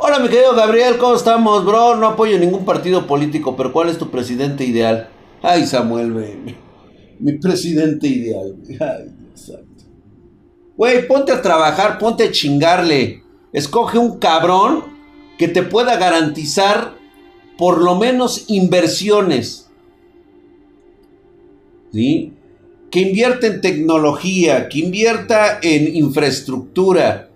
[0.00, 1.96] Hola, mi querido Gabriel, ¿cómo estamos, bro?
[1.96, 5.08] No apoyo ningún partido político, pero ¿cuál es tu presidente ideal?
[5.42, 6.36] Ay, Samuel, güey.
[7.18, 8.54] Mi presidente ideal.
[8.78, 9.82] Ay, exacto.
[10.76, 13.24] Güey, ponte a trabajar, ponte a chingarle.
[13.52, 14.84] Escoge un cabrón
[15.36, 16.94] que te pueda garantizar
[17.58, 19.68] por lo menos inversiones.
[21.92, 22.34] ¿Sí?
[22.92, 27.27] Que invierta en tecnología, que invierta en infraestructura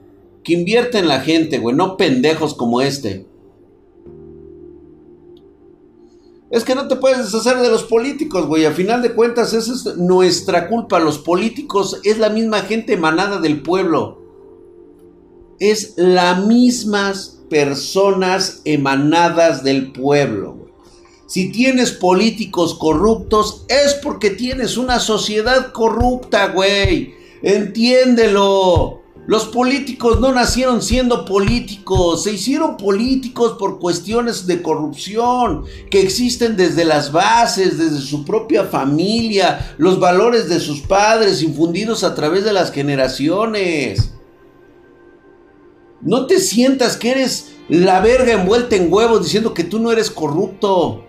[0.45, 3.27] que invierte en la gente, güey, no pendejos como este.
[6.53, 8.67] Es que no te puedes deshacer de los políticos, güey.
[8.67, 10.99] A final de cuentas, esa es nuestra culpa.
[10.99, 14.21] Los políticos es la misma gente emanada del pueblo.
[15.59, 20.67] Es las mismas personas emanadas del pueblo.
[21.27, 27.15] Si tienes políticos corruptos, es porque tienes una sociedad corrupta, güey.
[27.43, 29.02] Entiéndelo.
[29.25, 36.57] Los políticos no nacieron siendo políticos, se hicieron políticos por cuestiones de corrupción que existen
[36.57, 42.45] desde las bases, desde su propia familia, los valores de sus padres infundidos a través
[42.45, 44.13] de las generaciones.
[46.01, 50.11] No te sientas que eres la verga envuelta en huevos diciendo que tú no eres
[50.11, 51.05] corrupto.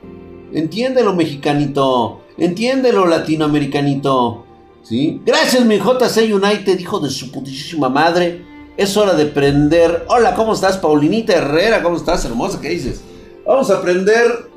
[0.53, 2.21] Entiéndelo, mexicanito.
[2.37, 4.45] Entiéndelo, latinoamericanito.
[4.89, 8.43] Gracias, mi JC United, hijo de su putísima madre.
[8.75, 10.05] Es hora de prender.
[10.09, 11.81] Hola, ¿cómo estás, Paulinita Herrera?
[11.81, 12.59] ¿Cómo estás, hermosa?
[12.59, 13.01] ¿Qué dices?
[13.45, 14.49] Vamos a aprender.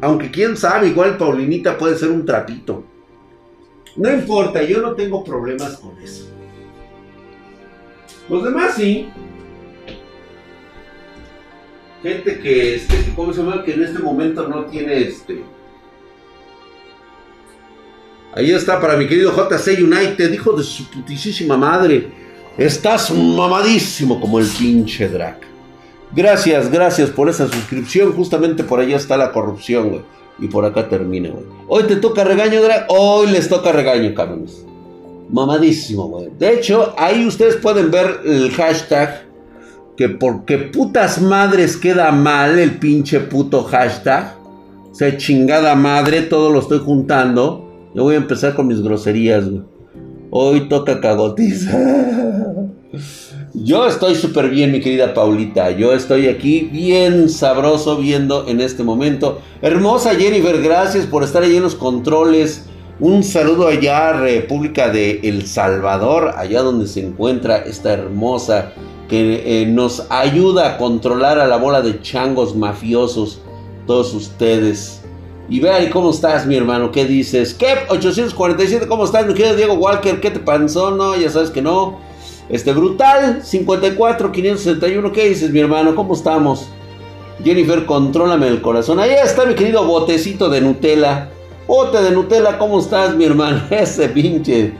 [0.00, 2.84] Aunque quién sabe, igual Paulinita puede ser un trapito.
[3.96, 6.28] No importa, yo no tengo problemas con eso.
[8.28, 9.08] Los demás sí.
[12.02, 13.64] Gente que, este, ¿cómo se llama?
[13.64, 15.42] Que en este momento no tiene este
[18.36, 22.08] Ahí está para mi querido JC United, hijo de su putísima madre.
[22.58, 25.38] Estás mamadísimo como el pinche Drac.
[26.14, 28.12] Gracias, gracias por esa suscripción.
[28.12, 30.02] Justamente por allá está la corrupción, güey.
[30.38, 31.46] Y por acá termina, güey.
[31.66, 32.84] Hoy te toca regaño, Drac.
[32.90, 34.66] Hoy les toca regaño, cabrones.
[35.30, 36.28] Mamadísimo, güey.
[36.38, 39.24] De hecho, ahí ustedes pueden ver el hashtag.
[39.96, 44.36] Que porque putas madres queda mal el pinche puto hashtag.
[44.92, 47.65] O sea, chingada madre, todo lo estoy juntando.
[47.96, 49.62] Yo voy a empezar con mis groserías, güey.
[50.30, 51.72] Hoy toca cagotiza.
[53.54, 55.70] Yo estoy súper bien, mi querida Paulita.
[55.70, 59.40] Yo estoy aquí bien sabroso viendo en este momento.
[59.62, 62.66] Hermosa Jennifer, gracias por estar ahí en los controles.
[63.00, 68.72] Un saludo allá, República de El Salvador, allá donde se encuentra esta hermosa
[69.08, 73.40] que eh, nos ayuda a controlar a la bola de changos mafiosos,
[73.86, 75.00] todos ustedes.
[75.48, 76.90] Y vean cómo estás, mi hermano.
[76.90, 77.54] ¿Qué dices?
[77.54, 77.74] ¿Qué?
[77.88, 80.20] 847, ¿cómo estás, mi querido Diego Walker?
[80.20, 80.90] ¿Qué te pasó?
[80.90, 81.98] No, ya sabes que no.
[82.48, 83.42] Este, brutal.
[83.44, 85.12] 54, 561.
[85.12, 85.94] ¿Qué dices, mi hermano?
[85.94, 86.68] ¿Cómo estamos?
[87.44, 88.98] Jennifer, contrólame el corazón.
[88.98, 91.28] Ahí está mi querido botecito de Nutella.
[91.66, 93.62] Bote de Nutella, ¿cómo estás, mi hermano?
[93.70, 94.72] Ese pinche.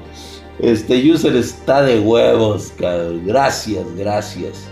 [0.59, 3.23] Este user está de huevos, cabrón.
[3.27, 4.69] Gracias, gracias.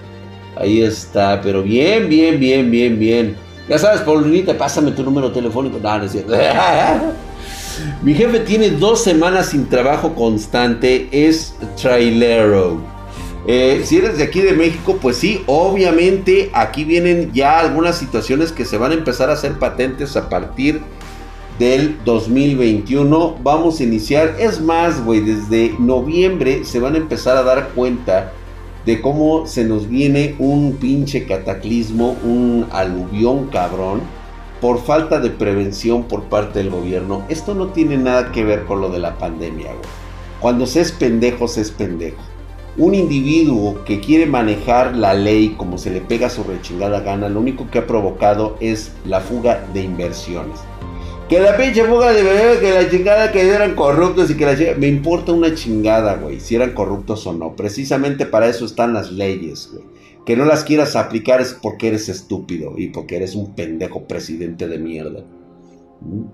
[0.56, 3.36] Ahí está, pero bien, bien, bien, bien, bien.
[3.68, 5.78] Ya sabes, Paulinita, pásame tu número telefónico.
[5.82, 6.32] No, no es cierto.
[8.02, 12.80] Mi jefe tiene dos semanas sin trabajo constante, es trailero.
[13.46, 18.52] Eh, si eres de aquí de México, pues sí, obviamente aquí vienen ya algunas situaciones
[18.52, 20.80] que se van a empezar a hacer patentes a partir
[21.58, 23.38] del 2021.
[23.42, 28.32] Vamos a iniciar, es más, güey, desde noviembre se van a empezar a dar cuenta
[28.86, 34.02] de cómo se nos viene un pinche cataclismo, un aluvión cabrón,
[34.60, 37.22] por falta de prevención por parte del gobierno.
[37.28, 40.04] Esto no tiene nada que ver con lo de la pandemia, güey.
[40.40, 42.22] Cuando se es pendejo, se es pendejo.
[42.76, 47.40] Un individuo que quiere manejar la ley como se le pega su rechingada gana, lo
[47.40, 50.60] único que ha provocado es la fuga de inversiones.
[51.28, 54.56] Que la pinche fuga de bebé, que la chingada que eran corruptos y que la
[54.56, 54.76] chingada...
[54.76, 57.56] Me importa una chingada, güey, si eran corruptos o no.
[57.56, 59.84] Precisamente para eso están las leyes, güey.
[60.26, 64.68] Que no las quieras aplicar es porque eres estúpido y porque eres un pendejo presidente
[64.68, 65.24] de mierda.
[66.02, 66.24] ¿Mm?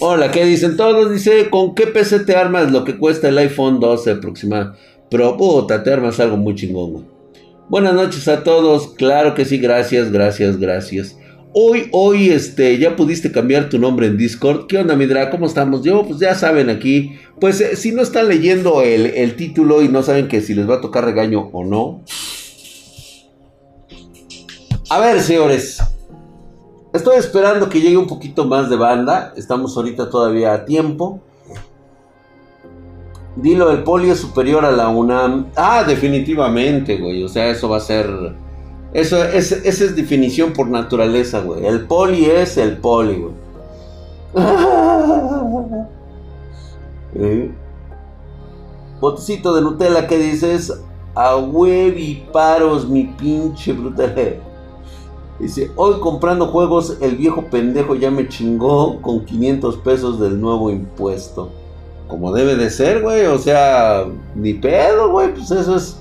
[0.00, 1.12] Hola, ¿qué dicen todos?
[1.12, 4.78] Dice, ¿con qué PC te armas lo que cuesta el iPhone 12 aproximadamente?
[5.10, 7.04] Pero puta, te armas algo muy chingón, güey.
[7.68, 8.94] Buenas noches a todos.
[8.94, 11.16] Claro que sí, gracias, gracias, gracias.
[11.56, 14.66] Hoy, hoy, este, ya pudiste cambiar tu nombre en Discord.
[14.66, 15.30] ¿Qué onda, Midra?
[15.30, 15.84] ¿Cómo estamos?
[15.84, 17.16] Yo, pues ya saben aquí.
[17.40, 20.68] Pues eh, si no están leyendo el, el, título y no saben que si les
[20.68, 22.02] va a tocar regaño o no.
[24.90, 25.80] A ver, señores.
[26.92, 29.32] Estoy esperando que llegue un poquito más de banda.
[29.36, 31.22] Estamos ahorita todavía a tiempo.
[33.36, 35.52] Dilo, el poli es superior a la UNAM.
[35.54, 37.22] Ah, definitivamente, güey.
[37.22, 38.08] O sea, eso va a ser
[38.94, 41.66] Eso es, esa es definición por naturaleza, güey.
[41.66, 43.34] El poli es el poli, güey.
[47.16, 47.50] ¿Eh?
[49.00, 50.72] Botecito de Nutella que dices
[51.14, 51.36] a
[52.32, 54.14] paros mi pinche brutal.
[55.40, 60.70] Dice, hoy comprando juegos, el viejo pendejo ya me chingó con 500 pesos del nuevo
[60.70, 61.50] impuesto.
[62.06, 63.26] Como debe de ser, güey.
[63.26, 64.04] O sea,
[64.36, 65.34] ni pedo, güey.
[65.34, 66.00] Pues eso es.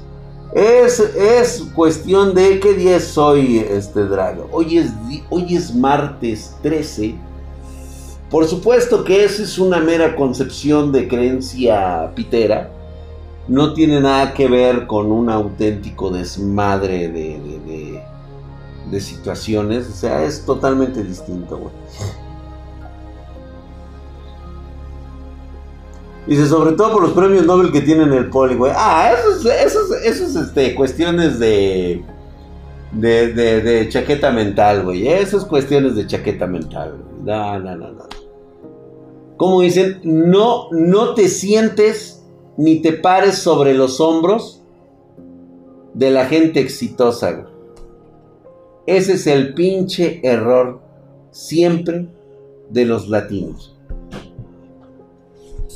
[0.55, 4.47] Es, es cuestión de qué día es hoy, este Drago.
[4.51, 4.91] Hoy es,
[5.31, 7.15] hoy es martes 13.
[8.29, 12.69] Por supuesto que esa es una mera concepción de creencia pitera.
[13.47, 18.03] No tiene nada que ver con un auténtico desmadre de, de,
[18.91, 19.87] de situaciones.
[19.87, 21.73] O sea, es totalmente distinto, güey.
[26.27, 28.71] Dice, sobre todo por los premios Nobel que tienen el poli, güey.
[28.73, 32.01] Ah, eso es, eso este, cuestiones de,
[32.93, 35.07] de, de, chaqueta mental, güey.
[35.07, 37.25] Eso es cuestiones de chaqueta mental, güey.
[37.25, 38.03] No, no, no, no.
[39.35, 42.23] Como dicen, no, no te sientes
[42.55, 44.63] ni te pares sobre los hombros
[45.93, 47.53] de la gente exitosa, güey.
[48.85, 50.79] Ese es el pinche error
[51.31, 52.07] siempre
[52.69, 53.72] de los latinos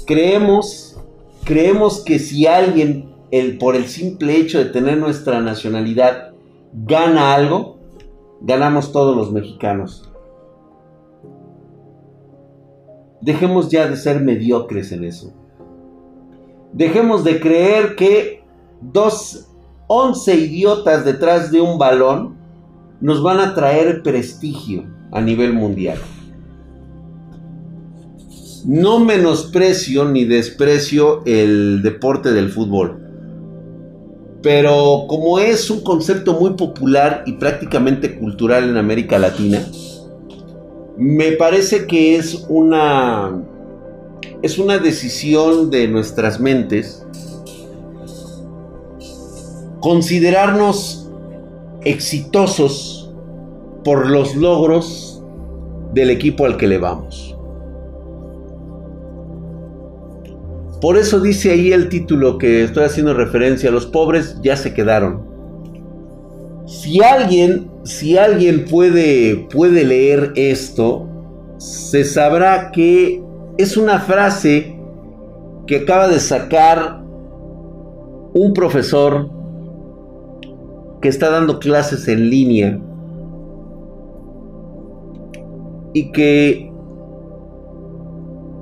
[0.07, 0.97] creemos,
[1.43, 3.13] creemos que si alguien,
[3.59, 6.33] por el simple hecho de tener nuestra nacionalidad,
[6.73, 7.77] gana algo,
[8.41, 10.09] ganamos todos los mexicanos.
[13.21, 15.33] Dejemos ya de ser mediocres en eso.
[16.71, 18.43] Dejemos de creer que
[18.81, 19.49] dos,
[19.87, 22.37] once idiotas detrás de un balón
[23.01, 25.97] nos van a traer prestigio a nivel mundial.
[28.67, 32.99] No menosprecio ni desprecio el deporte del fútbol.
[34.43, 39.65] Pero como es un concepto muy popular y prácticamente cultural en América Latina,
[40.97, 43.41] me parece que es una
[44.41, 47.05] es una decisión de nuestras mentes
[49.79, 51.09] considerarnos
[51.85, 53.09] exitosos
[53.85, 55.23] por los logros
[55.93, 57.26] del equipo al que le vamos.
[60.81, 65.25] Por eso dice ahí el título que estoy haciendo referencia, los pobres ya se quedaron.
[66.67, 71.07] Si alguien, si alguien puede, puede leer esto,
[71.57, 73.23] se sabrá que
[73.57, 74.77] es una frase
[75.65, 77.01] que acaba de sacar
[78.33, 79.29] un profesor
[81.01, 82.79] que está dando clases en línea
[85.93, 86.66] y que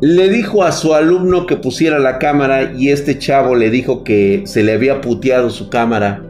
[0.05, 4.43] le dijo a su alumno que pusiera la cámara y este chavo le dijo que
[4.45, 6.21] se le había puteado su cámara.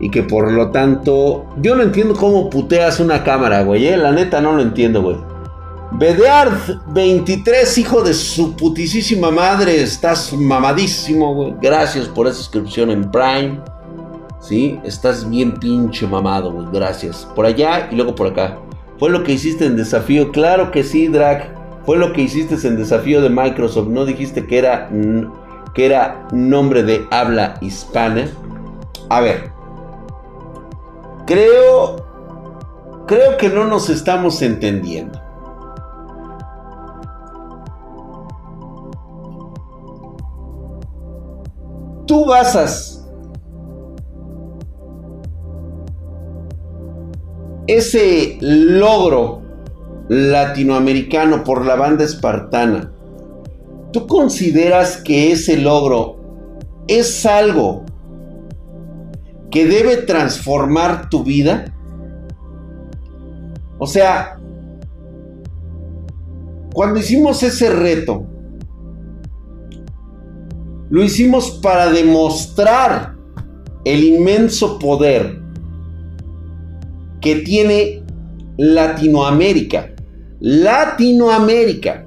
[0.00, 3.86] Y que por lo tanto, yo no entiendo cómo puteas una cámara, güey.
[3.86, 3.98] Eh.
[3.98, 5.16] La neta no lo entiendo, güey.
[5.92, 9.82] Bedeard 23, hijo de su putisísima madre.
[9.82, 11.54] Estás mamadísimo, güey.
[11.60, 13.60] Gracias por esa inscripción en Prime.
[14.40, 16.66] Sí, estás bien pinche mamado, güey.
[16.72, 17.28] Gracias.
[17.36, 18.58] Por allá y luego por acá.
[18.98, 20.32] Fue lo que hiciste en desafío.
[20.32, 21.53] Claro que sí, Drag.
[21.84, 23.88] Fue lo que hiciste en desafío de Microsoft.
[23.88, 24.88] No dijiste que era,
[25.74, 28.28] que era nombre de habla hispana.
[29.10, 29.52] A ver.
[31.26, 31.96] Creo.
[33.06, 35.20] Creo que no nos estamos entendiendo.
[42.06, 42.94] Tú basas
[47.66, 49.43] ese logro
[50.08, 52.92] latinoamericano por la banda espartana,
[53.92, 56.16] ¿tú consideras que ese logro
[56.88, 57.84] es algo
[59.50, 61.66] que debe transformar tu vida?
[63.78, 64.38] O sea,
[66.72, 68.26] cuando hicimos ese reto,
[70.90, 73.14] lo hicimos para demostrar
[73.84, 75.40] el inmenso poder
[77.20, 78.02] que tiene
[78.56, 79.93] Latinoamérica.
[80.46, 82.06] Latinoamérica.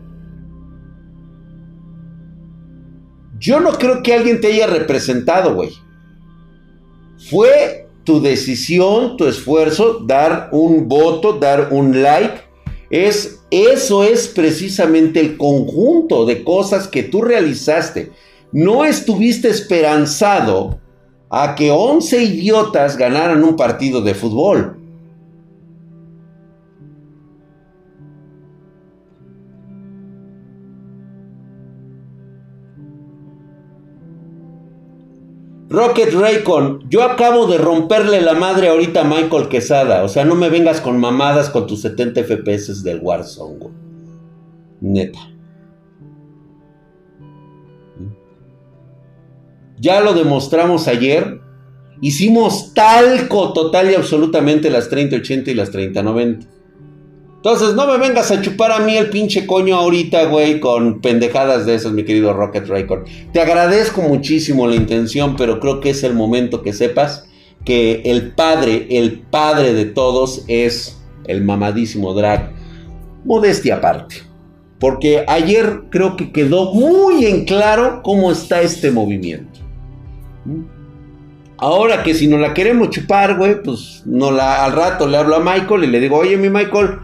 [3.40, 5.72] Yo no creo que alguien te haya representado, güey.
[7.32, 12.42] Fue tu decisión, tu esfuerzo, dar un voto, dar un like.
[12.92, 18.12] Es, eso es precisamente el conjunto de cosas que tú realizaste.
[18.52, 20.80] No estuviste esperanzado
[21.32, 24.77] a que 11 idiotas ganaran un partido de fútbol.
[35.70, 40.04] Rocket Raycon, yo acabo de romperle la madre ahorita a Michael Quesada.
[40.04, 43.74] O sea, no me vengas con mamadas con tus 70 FPS del Warzone, güey.
[44.80, 45.20] Neta.
[49.80, 51.42] Ya lo demostramos ayer.
[52.02, 56.48] Hicimos talco total y absolutamente las 3080 y las 3090.
[57.38, 61.66] Entonces, no me vengas a chupar a mí el pinche coño ahorita, güey, con pendejadas
[61.66, 63.08] de esas, mi querido Rocket Record.
[63.32, 67.28] Te agradezco muchísimo la intención, pero creo que es el momento que sepas
[67.64, 72.54] que el padre, el padre de todos es el mamadísimo drag.
[73.24, 74.16] Modestia aparte.
[74.80, 79.60] Porque ayer creo que quedó muy en claro cómo está este movimiento.
[81.58, 85.36] Ahora que si no la queremos chupar, güey, pues no la, al rato le hablo
[85.36, 87.00] a Michael y le digo, oye mi Michael,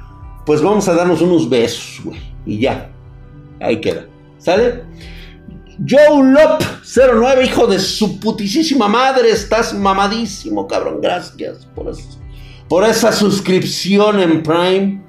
[0.45, 2.19] pues vamos a darnos unos besos, güey.
[2.45, 2.91] Y ya.
[3.59, 4.05] Ahí queda.
[4.37, 4.83] ¿Sale?
[5.87, 9.31] Joe Lop 09, hijo de su putísima madre.
[9.31, 10.99] Estás mamadísimo, cabrón.
[11.01, 11.91] Gracias por,
[12.67, 15.01] por esa suscripción en Prime.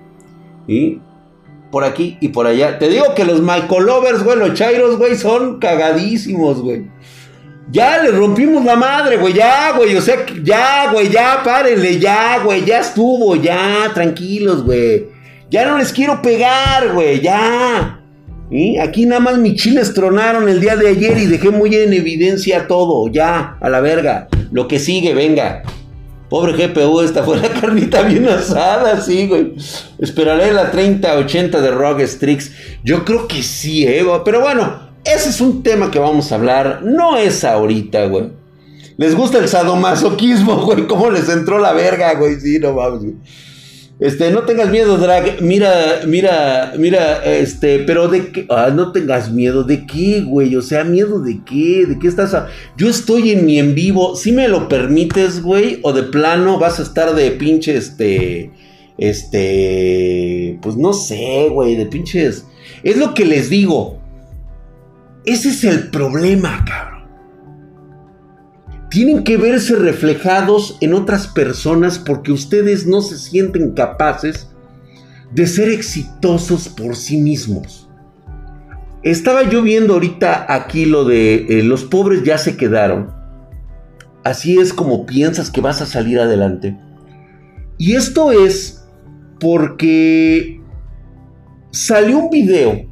[0.67, 1.01] Y
[1.71, 2.79] por aquí y por allá.
[2.79, 6.87] Te digo que los Michael Lovers, güey, los Chairos, güey, son cagadísimos, güey.
[7.71, 12.39] Ya le rompimos la madre, güey, ya, güey, o sea, ya, güey, ya, párenle, ya,
[12.45, 15.14] güey, ya estuvo, ya, tranquilos, güey.
[15.55, 18.01] Ya no les quiero pegar, güey, ya.
[18.51, 18.77] ¿Y?
[18.79, 22.67] Aquí nada más mis chiles tronaron el día de ayer y dejé muy en evidencia
[22.67, 24.27] todo, ya, a la verga.
[24.51, 25.63] Lo que sigue, venga.
[26.29, 29.55] Pobre GPU, esta fue la carnita bien asada, sí, güey.
[30.01, 32.51] Esperaré la 3080 de Rogue Strix.
[32.83, 36.81] Yo creo que sí, eh, pero bueno, ese es un tema que vamos a hablar.
[36.83, 38.33] No es ahorita, güey.
[38.97, 40.89] Les gusta el sadomasoquismo, güey.
[40.89, 42.41] ¿Cómo les entró la verga, güey?
[42.41, 43.15] Sí, no vamos, güey.
[44.01, 45.41] Este, no tengas miedo, Drag.
[45.41, 48.47] Mira, mira, mira, este, pero de qué.
[48.51, 49.63] Ah, no tengas miedo.
[49.63, 50.57] ¿De qué, güey?
[50.57, 51.87] O sea, ¿miedo de qué?
[51.87, 52.35] ¿De qué estás?
[52.77, 54.17] Yo estoy en mi en vivo.
[54.17, 55.79] Si me lo permites, güey.
[55.83, 58.51] O de plano vas a estar de pinche, este.
[58.99, 60.59] Este.
[60.61, 61.77] Pues no sé, güey.
[61.77, 62.47] De pinches.
[62.83, 64.01] Es lo que les digo.
[65.25, 66.94] Ese es el problema, cabrón.
[68.95, 74.49] Tienen que verse reflejados en otras personas porque ustedes no se sienten capaces
[75.33, 77.91] de ser exitosos por sí mismos.
[79.03, 83.13] Estaba yo viendo ahorita aquí lo de eh, los pobres ya se quedaron.
[84.23, 86.79] Así es como piensas que vas a salir adelante.
[87.79, 88.87] Y esto es
[89.41, 90.63] porque
[91.73, 92.87] salió un video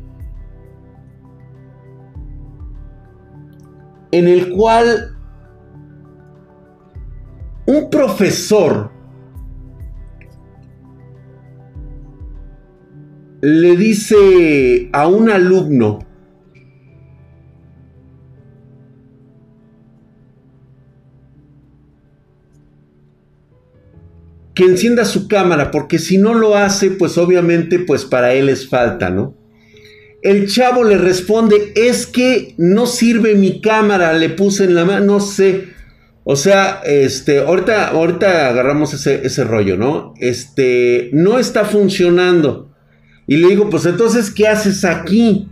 [4.11, 5.12] en el cual
[7.67, 8.91] un profesor
[13.41, 15.99] le dice a un alumno,
[24.55, 28.69] que encienda su cámara, porque si no lo hace, pues obviamente, pues para él es
[28.69, 29.35] falta, ¿no?
[30.23, 35.05] El chavo le responde, es que no sirve mi cámara, le puse en la mano,
[35.05, 35.72] no sé.
[36.25, 40.15] O sea, este, ahorita, ahorita agarramos ese, ese rollo, ¿no?
[40.19, 42.71] Este, no está funcionando.
[43.27, 45.49] Y le digo, pues entonces, ¿qué haces aquí?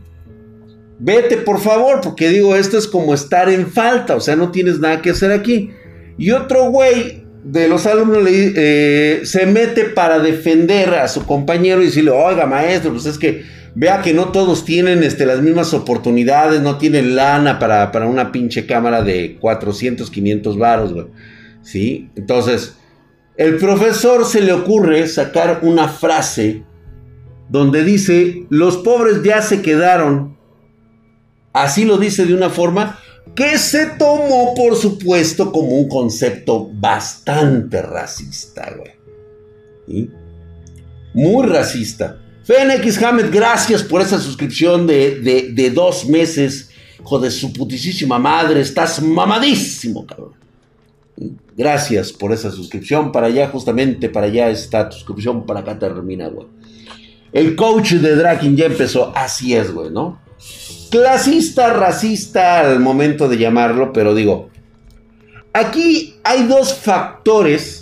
[0.98, 4.78] Vete, por favor, porque digo, esto es como estar en falta, o sea, no tienes
[4.78, 5.70] nada que hacer aquí.
[6.18, 11.82] Y otro güey de los alumnos le, eh, se mete para defender a su compañero
[11.82, 13.42] y decirle, oiga, maestro, pues es que
[13.74, 18.32] vea que no todos tienen este, las mismas oportunidades, no tienen lana para, para una
[18.32, 21.06] pinche cámara de 400, 500 varos, güey.
[21.62, 22.10] ¿Sí?
[22.16, 22.76] Entonces,
[23.36, 26.64] el profesor se le ocurre sacar una frase
[27.48, 30.36] donde dice, los pobres ya se quedaron.
[31.52, 32.98] Así lo dice de una forma
[33.34, 40.10] que se tomó, por supuesto, como un concepto bastante racista, güey.
[41.14, 42.19] Muy racista.
[42.50, 46.68] FNX Hamed, gracias por esa suscripción de, dos meses.
[46.98, 50.32] Hijo de su putísima madre, estás mamadísimo, cabrón.
[51.56, 53.12] Gracias por esa suscripción.
[53.12, 55.46] Para allá, justamente para allá está tu suscripción.
[55.46, 56.48] Para acá termina, güey.
[57.32, 59.12] El coach de Draken ya empezó.
[59.14, 60.20] Así es, güey, ¿no?
[60.90, 64.50] Clasista, racista al momento de llamarlo, pero digo.
[65.52, 67.79] Aquí hay dos factores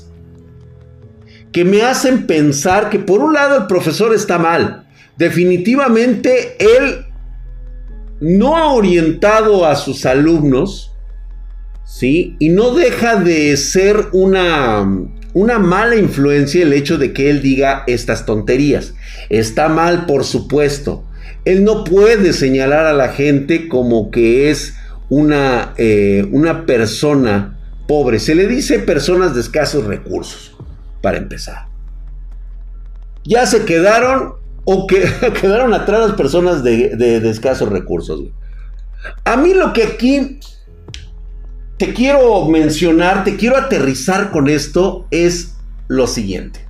[1.58, 4.86] que me hacen pensar que por un lado el profesor está mal.
[5.16, 7.06] Definitivamente él
[8.20, 10.92] no ha orientado a sus alumnos,
[11.84, 12.36] ¿sí?
[12.38, 14.88] Y no deja de ser una,
[15.34, 18.94] una mala influencia el hecho de que él diga estas tonterías.
[19.28, 21.02] Está mal, por supuesto.
[21.44, 24.76] Él no puede señalar a la gente como que es
[25.08, 28.20] una, eh, una persona pobre?
[28.20, 30.54] Se le dice personas de escasos recursos,
[31.08, 31.68] para empezar.
[33.24, 34.34] Ya se quedaron
[34.66, 35.08] o que,
[35.40, 38.24] quedaron atrás las personas de, de, escasos recursos.
[39.24, 40.38] A mí lo que aquí
[41.78, 46.68] te quiero mencionar, te quiero aterrizar con esto es lo siguiente.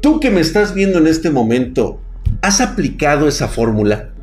[0.00, 2.00] Tú que me estás viendo en este momento,
[2.40, 4.14] ¿has aplicado esa fórmula?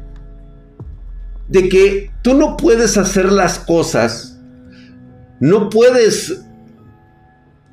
[1.48, 4.40] De que tú no puedes hacer las cosas,
[5.40, 6.42] no puedes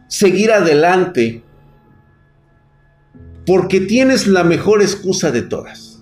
[0.08, 1.42] seguir adelante
[3.46, 5.92] porque tienes la mejor excusa de todas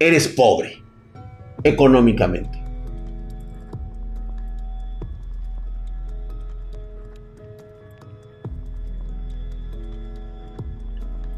[0.00, 0.82] eres pobre
[1.62, 2.58] económicamente.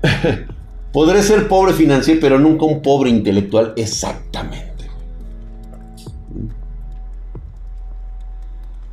[0.92, 3.72] Podré ser pobre financiero, pero nunca un pobre intelectual.
[3.76, 4.72] Exactamente.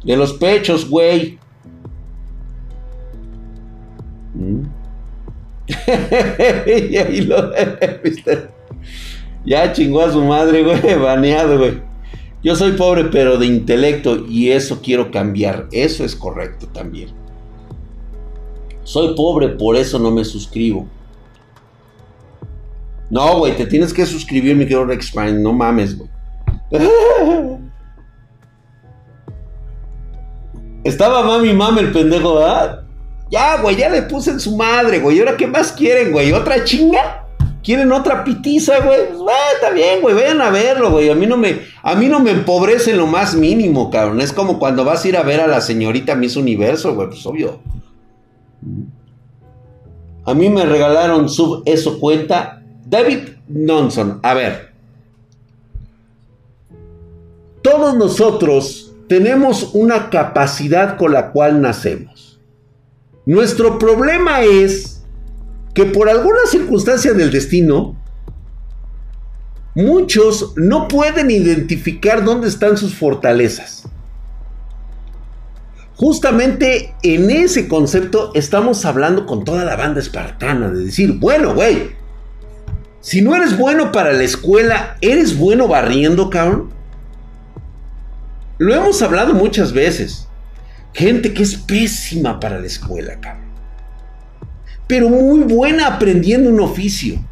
[0.03, 1.37] De los pechos, güey.
[4.33, 4.63] ¿Mm?
[9.45, 11.81] ya chingó a su madre, güey, baneado, güey.
[12.41, 15.67] Yo soy pobre, pero de intelecto y eso quiero cambiar.
[15.73, 17.09] Eso es correcto también.
[18.83, 20.87] Soy pobre, por eso no me suscribo.
[23.09, 26.09] No, güey, te tienes que suscribir, mi querido Rex No mames, güey.
[30.83, 32.83] Estaba mami mami el pendejo, ¿verdad?
[33.29, 35.17] Ya, güey, ya le puse en su madre, güey.
[35.17, 36.31] ¿Y ahora qué más quieren, güey?
[36.31, 37.25] ¿Otra chinga?
[37.63, 39.07] ¿Quieren otra pitiza, güey?
[39.09, 39.19] Pues,
[39.53, 41.09] está bien, güey, vayan a verlo, güey.
[41.09, 44.21] A mí no me, a mí no me empobrece lo más mínimo, cabrón.
[44.21, 47.25] Es como cuando vas a ir a ver a la señorita Miss Universo, güey, pues
[47.25, 47.59] obvio.
[50.25, 52.58] A mí me regalaron sub, eso cuenta.
[52.89, 54.73] David Nonson, a ver.
[57.61, 62.39] Todos nosotros tenemos una capacidad con la cual nacemos.
[63.25, 65.03] Nuestro problema es
[65.75, 67.95] que por alguna circunstancia del destino,
[69.75, 73.83] muchos no pueden identificar dónde están sus fortalezas.
[75.95, 81.98] Justamente en ese concepto estamos hablando con toda la banda espartana, de decir, bueno, güey,
[83.01, 86.71] si no eres bueno para la escuela, ¿eres bueno barriendo, cabrón?
[88.57, 90.27] Lo hemos hablado muchas veces.
[90.93, 93.49] Gente que es pésima para la escuela, cabrón
[94.89, 97.23] pero muy buena aprendiendo un oficio.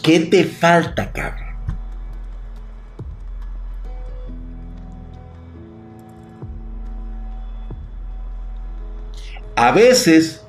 [0.00, 1.56] ¿Qué te falta, cabrón?
[9.56, 10.42] A veces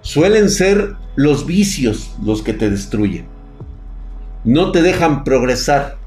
[0.00, 3.26] suelen ser los vicios los que te destruyen.
[4.44, 5.98] No te dejan progresar.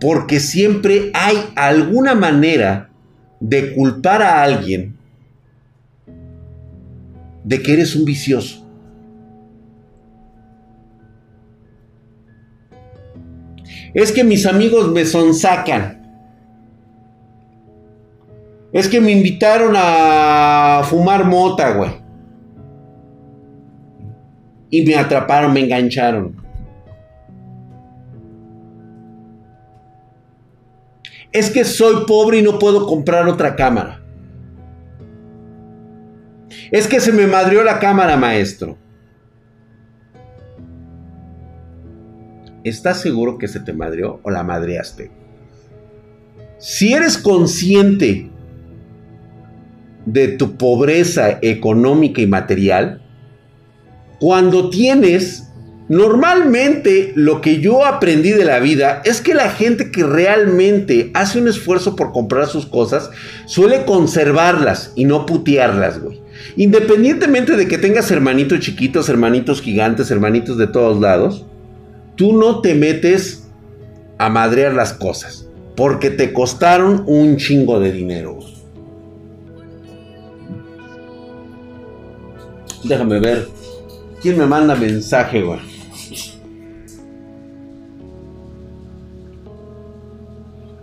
[0.00, 2.90] Porque siempre hay alguna manera
[3.38, 4.96] de culpar a alguien
[7.44, 8.66] de que eres un vicioso.
[13.92, 16.00] Es que mis amigos me sonsacan.
[18.72, 22.09] Es que me invitaron a fumar mota, güey.
[24.70, 26.36] Y me atraparon, me engancharon.
[31.32, 34.00] Es que soy pobre y no puedo comprar otra cámara.
[36.70, 38.78] Es que se me madrió la cámara, maestro.
[42.62, 45.10] ¿Estás seguro que se te madrió o la madreaste?
[46.58, 48.30] Si eres consciente
[50.04, 53.00] de tu pobreza económica y material,
[54.20, 55.48] cuando tienes,
[55.88, 61.40] normalmente lo que yo aprendí de la vida es que la gente que realmente hace
[61.40, 63.10] un esfuerzo por comprar sus cosas
[63.46, 66.20] suele conservarlas y no putearlas, güey.
[66.56, 71.46] Independientemente de que tengas hermanitos chiquitos, hermanitos gigantes, hermanitos de todos lados,
[72.16, 73.48] tú no te metes
[74.18, 75.46] a madrear las cosas.
[75.76, 78.38] Porque te costaron un chingo de dinero.
[82.84, 83.59] Déjame ver.
[84.20, 85.60] ¿Quién me manda mensaje, güey?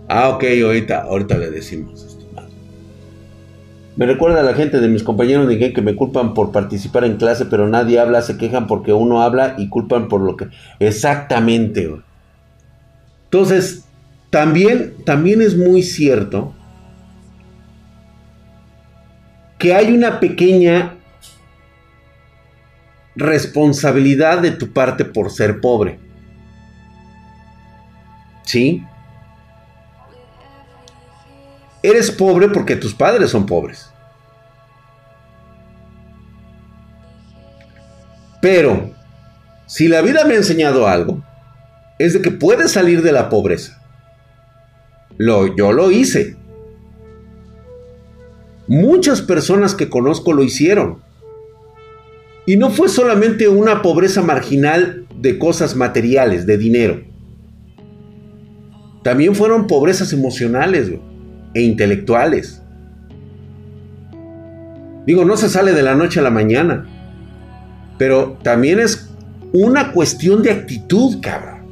[0.08, 2.18] Ah, ok, ahorita, ahorita le decimos.
[3.96, 7.16] Me recuerda a la gente de mis compañeros de que me culpan por participar en
[7.16, 10.46] clase, pero nadie habla, se quejan porque uno habla y culpan por lo que...
[10.78, 11.92] Exactamente.
[13.24, 13.84] Entonces,
[14.30, 16.54] también, también es muy cierto
[19.58, 20.97] que hay una pequeña
[23.18, 25.98] responsabilidad de tu parte por ser pobre.
[28.44, 28.84] ¿Sí?
[31.82, 33.90] Eres pobre porque tus padres son pobres.
[38.40, 38.90] Pero,
[39.66, 41.22] si la vida me ha enseñado algo,
[41.98, 43.82] es de que puedes salir de la pobreza.
[45.16, 46.36] Lo, yo lo hice.
[48.68, 51.02] Muchas personas que conozco lo hicieron.
[52.48, 57.02] Y no fue solamente una pobreza marginal de cosas materiales, de dinero.
[59.04, 60.90] También fueron pobrezas emocionales
[61.52, 62.62] e intelectuales.
[65.04, 66.88] Digo, no se sale de la noche a la mañana.
[67.98, 69.10] Pero también es
[69.52, 71.66] una cuestión de actitud, cabrón.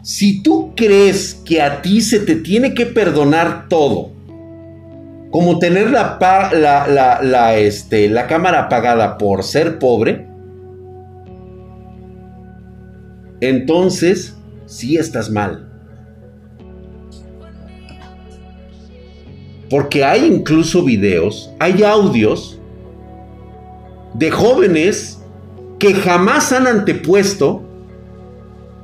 [0.00, 4.13] Si tú crees que a ti se te tiene que perdonar todo,
[5.34, 6.16] como tener la,
[7.20, 10.28] la, este, la cámara apagada por ser pobre,
[13.40, 15.68] entonces sí estás mal.
[19.68, 22.60] Porque hay incluso videos, hay audios
[24.14, 25.20] de jóvenes
[25.80, 27.64] que jamás han antepuesto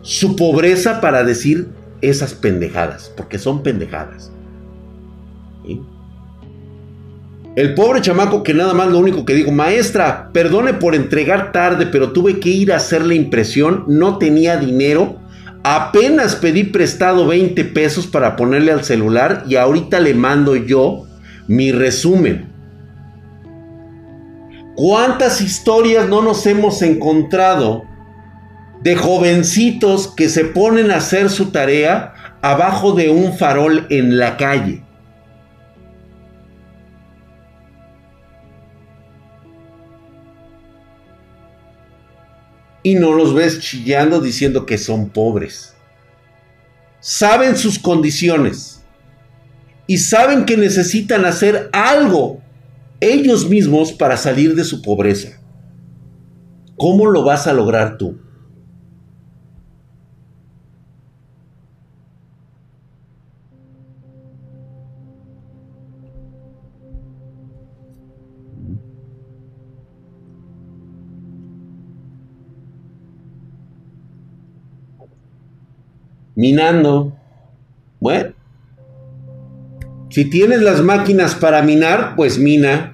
[0.03, 1.69] su pobreza para decir
[2.01, 4.33] esas pendejadas, porque son pendejadas.
[7.57, 11.87] El pobre chamaco que nada más lo único que dijo, maestra, perdone por entregar tarde,
[11.87, 15.21] pero tuve que ir a hacer la impresión, no tenía dinero
[15.63, 21.07] Apenas pedí prestado 20 pesos para ponerle al celular y ahorita le mando yo
[21.49, 22.49] mi resumen.
[24.75, 27.85] ¿Cuántas historias no nos hemos encontrado
[28.83, 34.39] de jovencitos que se ponen a hacer su tarea abajo de un farol en la
[34.39, 34.83] calle?
[42.83, 45.75] Y no los ves chillando diciendo que son pobres.
[47.01, 48.83] Saben sus condiciones
[49.87, 52.41] y saben que necesitan hacer algo
[53.01, 55.41] ellos mismos para salir de su pobreza.
[56.77, 58.19] ¿Cómo lo vas a lograr tú?
[76.35, 77.17] Minando.
[78.01, 78.33] Bueno,
[80.11, 82.93] si tienes las máquinas para minar, pues mina.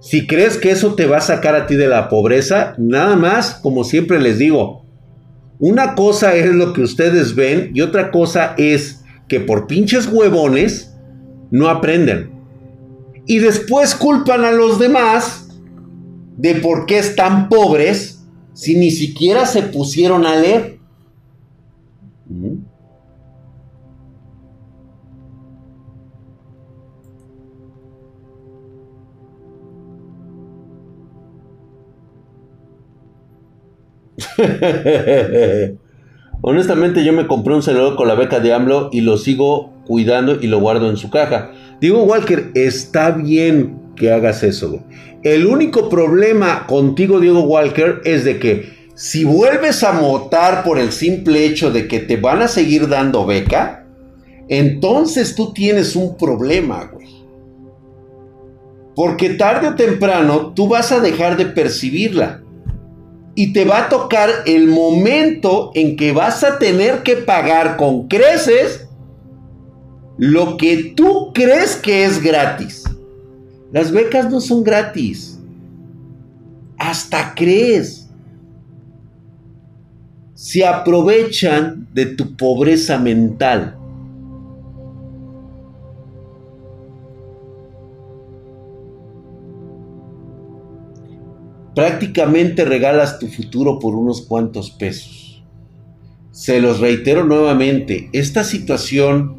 [0.00, 3.54] Si crees que eso te va a sacar a ti de la pobreza, nada más,
[3.54, 4.84] como siempre les digo,
[5.60, 10.96] una cosa es lo que ustedes ven y otra cosa es que por pinches huevones
[11.52, 12.30] no aprenden.
[13.26, 15.48] Y después culpan a los demás
[16.36, 20.79] de por qué están pobres si ni siquiera se pusieron a leer.
[36.42, 40.38] Honestamente yo me compré un celular con la beca de AMLO y lo sigo cuidando
[40.40, 41.50] y lo guardo en su caja.
[41.80, 44.82] Digo, Walker, está bien que hagas eso.
[45.22, 50.92] El único problema contigo, Diego Walker, es de que si vuelves a votar por el
[50.92, 53.86] simple hecho de que te van a seguir dando beca,
[54.48, 57.08] entonces tú tienes un problema, güey.
[58.96, 62.42] Porque tarde o temprano tú vas a dejar de percibirla.
[63.40, 68.06] Y te va a tocar el momento en que vas a tener que pagar con
[68.06, 68.86] creces
[70.18, 72.84] lo que tú crees que es gratis.
[73.72, 75.38] Las becas no son gratis.
[76.76, 78.10] Hasta crees
[80.34, 83.79] se aprovechan de tu pobreza mental.
[91.74, 95.42] Prácticamente regalas tu futuro por unos cuantos pesos.
[96.32, 99.36] Se los reitero nuevamente, esta situación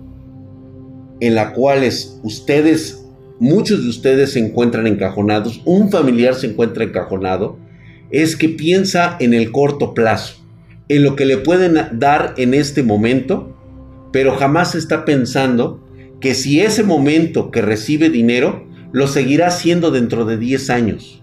[1.19, 1.83] en la cual
[2.23, 3.05] ustedes,
[3.39, 7.57] muchos de ustedes se encuentran encajonados, un familiar se encuentra encajonado,
[8.09, 10.41] es que piensa en el corto plazo
[10.91, 13.55] en lo que le pueden dar en este momento,
[14.11, 15.81] pero jamás está pensando
[16.19, 21.20] que si ese momento que recibe dinero lo seguirá haciendo dentro de 10 años.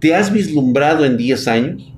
[0.00, 1.92] ¿Te has vislumbrado en 10 años?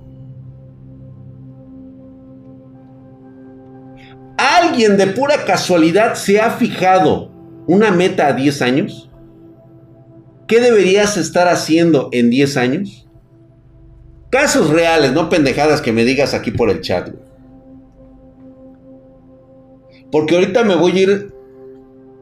[4.37, 7.31] ¿Alguien de pura casualidad se ha fijado
[7.67, 9.09] una meta a 10 años?
[10.53, 13.09] ¿qué deberías estar haciendo en 10 años?
[14.29, 17.09] Casos reales, no pendejadas que me digas aquí por el chat.
[20.11, 21.35] Porque ahorita me voy a ir,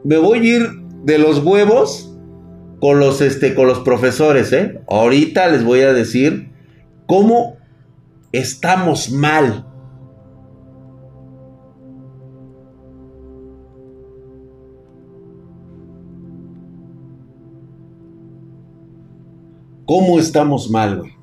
[0.04, 0.70] me voy a ir
[1.02, 2.09] de los huevos
[2.80, 4.80] con los, este, con los profesores, ¿eh?
[4.88, 6.50] Ahorita les voy a decir
[7.06, 7.58] cómo
[8.32, 9.66] estamos mal.
[19.84, 21.19] ¿Cómo estamos mal, güey?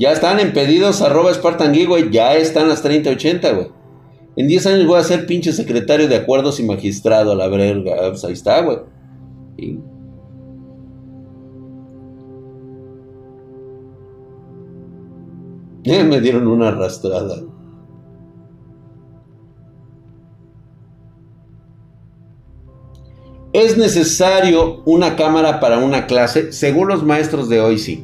[0.00, 2.10] Ya están en pedidos arroba Spartan güey.
[2.10, 3.68] Ya están las 3080, güey.
[4.34, 8.08] En 10 años voy a ser pinche secretario de acuerdos y magistrado a la verga.
[8.08, 8.78] Pues ahí está, güey.
[15.84, 17.36] Me dieron una arrastrada.
[23.52, 26.52] ¿Es necesario una cámara para una clase?
[26.52, 28.00] Según los maestros de hoy, sí.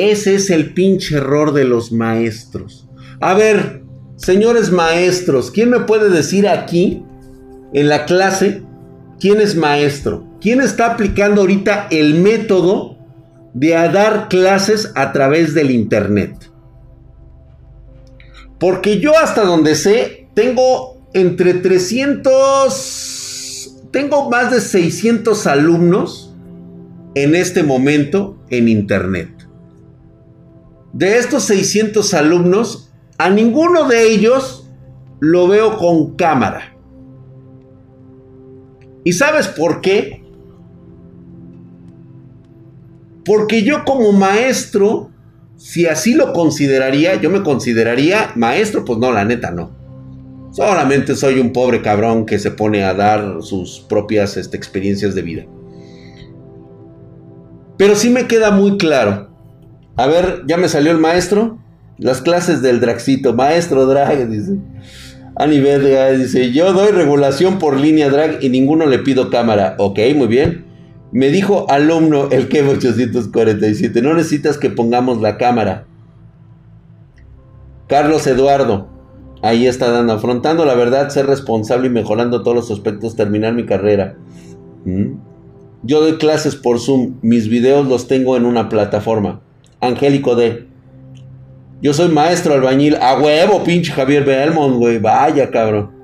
[0.00, 2.88] Ese es el pinche error de los maestros.
[3.20, 3.82] A ver,
[4.16, 7.04] señores maestros, ¿quién me puede decir aquí,
[7.74, 8.62] en la clase,
[9.20, 10.26] quién es maestro?
[10.40, 12.96] ¿Quién está aplicando ahorita el método
[13.52, 16.50] de dar clases a través del Internet?
[18.58, 26.34] Porque yo hasta donde sé, tengo entre 300, tengo más de 600 alumnos
[27.14, 29.39] en este momento en Internet.
[30.92, 34.68] De estos 600 alumnos, a ninguno de ellos
[35.20, 36.76] lo veo con cámara.
[39.04, 40.24] ¿Y sabes por qué?
[43.24, 45.10] Porque yo como maestro
[45.60, 49.70] si así lo consideraría, yo me consideraría maestro, pues no, la neta no.
[50.52, 55.20] Solamente soy un pobre cabrón que se pone a dar sus propias este, experiencias de
[55.20, 55.46] vida.
[57.76, 59.29] Pero sí me queda muy claro.
[60.00, 61.58] A ver, ya me salió el maestro.
[61.98, 63.34] Las clases del Draxito.
[63.34, 64.56] Maestro Drag, dice.
[65.36, 69.74] Ani dice, yo doy regulación por línea drag y ninguno le pido cámara.
[69.78, 70.64] Ok, muy bien.
[71.12, 75.84] Me dijo alumno el que 847, no necesitas que pongamos la cámara.
[77.86, 78.88] Carlos Eduardo,
[79.42, 83.66] ahí está dando, afrontando la verdad, ser responsable y mejorando todos los aspectos, terminar mi
[83.66, 84.16] carrera.
[84.86, 85.16] ¿Mm?
[85.82, 89.42] Yo doy clases por Zoom, mis videos los tengo en una plataforma.
[89.80, 90.66] Angélico D.
[91.82, 96.00] Yo soy maestro albañil, a huevo, pinche Javier Belmont, güey, vaya cabrón.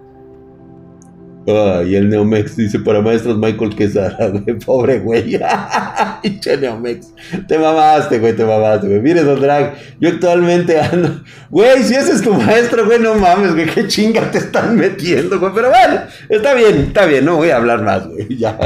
[1.48, 4.58] Ay, el Neomex dice para maestros Michael Quesada, güey.
[4.58, 5.38] Pobre güey.
[6.22, 7.12] Pinche Neomex.
[7.46, 9.00] Te mamaste, güey, te mamaste, güey.
[9.00, 11.20] Mire, Don Drag, yo actualmente ando.
[11.50, 13.66] Güey, si ese es tu maestro, güey, no mames, güey.
[13.66, 15.52] Qué chinga te están metiendo, güey.
[15.54, 17.24] Pero bueno, está bien, está bien.
[17.24, 18.26] No voy a hablar más, güey.
[18.36, 18.58] Ya.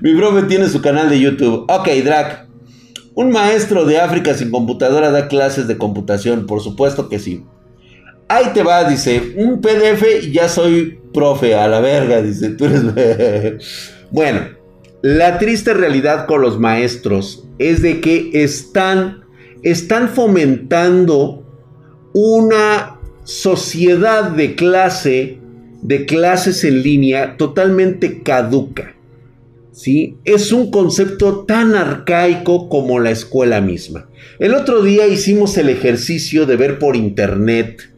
[0.00, 1.66] Mi profe tiene su canal de YouTube.
[1.68, 2.51] Ok, Drag.
[3.14, 6.46] Un maestro de África sin computadora da clases de computación.
[6.46, 7.44] Por supuesto que sí.
[8.28, 12.66] Ahí te va, dice, un PDF y ya soy profe, a la verga, dice, tú
[14.10, 14.40] bueno,
[15.02, 19.24] la triste realidad con los maestros es de que están,
[19.62, 21.44] están fomentando
[22.14, 25.38] una sociedad de clase,
[25.82, 28.94] de clases en línea totalmente caduca.
[30.24, 34.08] Es un concepto tan arcaico como la escuela misma.
[34.38, 37.92] El otro día hicimos el ejercicio de ver por internet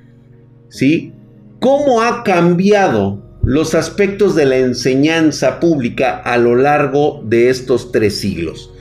[0.75, 1.13] ¿sí?
[1.61, 8.17] ¿Cómo ha cambiado los aspectos de la enseñanza pública a lo largo de estos tres
[8.19, 8.73] siglos?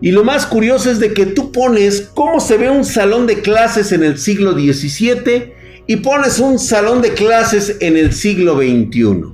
[0.00, 3.40] Y lo más curioso es de que tú pones cómo se ve un salón de
[3.40, 5.54] clases en el siglo XVII
[5.86, 9.33] y pones un salón de clases en el siglo XXI.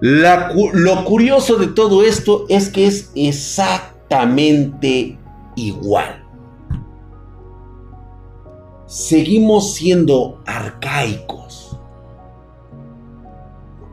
[0.00, 5.18] Lo curioso de todo esto es que es exactamente
[5.56, 6.26] igual
[8.86, 11.78] seguimos siendo arcaicos.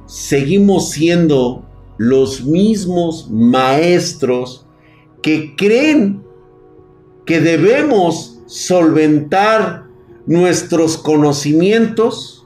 [0.05, 1.63] Seguimos siendo
[1.97, 4.65] los mismos maestros
[5.21, 6.23] que creen
[7.25, 9.85] que debemos solventar
[10.25, 12.42] nuestros conocimientos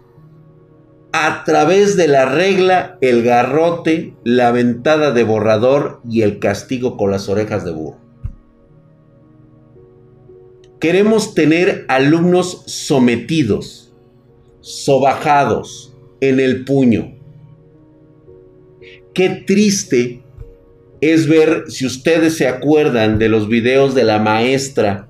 [1.12, 7.12] a través de la regla, el garrote, la ventada de borrador y el castigo con
[7.12, 8.00] las orejas de burro.
[10.80, 13.96] Queremos tener alumnos sometidos,
[14.62, 17.15] sobajados en el puño.
[19.13, 20.24] Qué triste
[21.02, 25.08] es ver si ustedes se acuerdan de los videos de la maestra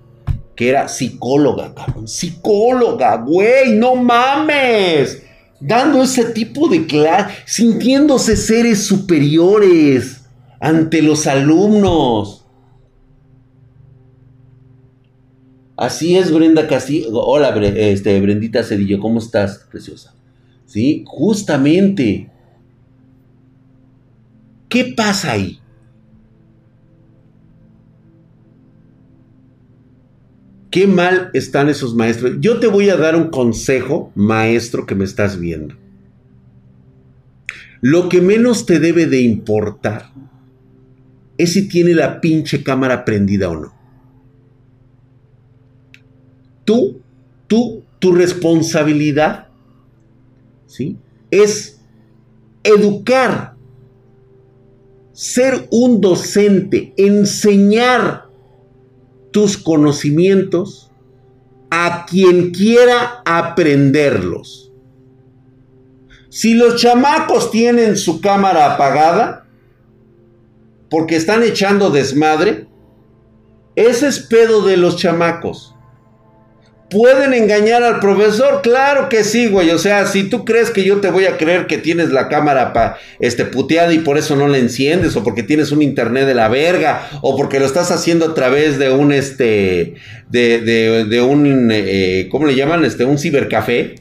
[0.55, 2.07] que era psicóloga, cabrón.
[2.07, 5.26] Psicóloga, güey, no mames.
[5.59, 10.25] Dando ese tipo de clase, sintiéndose seres superiores
[10.59, 12.45] ante los alumnos.
[15.75, 17.09] Así es, Brenda Castillo.
[17.11, 20.15] Hola, este, Brendita Cedillo, ¿cómo estás, preciosa?
[20.65, 22.29] Sí, justamente.
[24.67, 25.59] ¿Qué pasa ahí?
[30.69, 32.37] Qué mal están esos maestros.
[32.39, 35.75] Yo te voy a dar un consejo, maestro, que me estás viendo.
[37.81, 40.11] Lo que menos te debe de importar
[41.37, 43.73] es si tiene la pinche cámara prendida o no.
[46.65, 46.99] Tú,
[47.47, 49.47] tú, tu responsabilidad,
[50.65, 50.97] ¿sí?
[51.31, 51.79] Es
[52.63, 53.55] educar,
[55.13, 58.26] ser un docente, enseñar
[59.57, 60.91] conocimientos
[61.69, 64.71] a quien quiera aprenderlos.
[66.29, 69.45] Si los chamacos tienen su cámara apagada,
[70.89, 72.67] porque están echando desmadre,
[73.75, 75.76] ese es pedo de los chamacos.
[76.89, 78.61] ¿Pueden engañar al profesor?
[78.61, 79.71] Claro que sí, güey.
[79.71, 82.71] O sea, si tú crees que yo te voy a creer que tienes la cámara
[82.71, 86.33] pa, este, puteada y por eso no la enciendes, o porque tienes un internet de
[86.33, 89.95] la verga, o porque lo estás haciendo a través de un, este,
[90.29, 92.85] de, de, un, eh, ¿cómo le llaman?
[92.85, 93.95] Este, un cibercafé.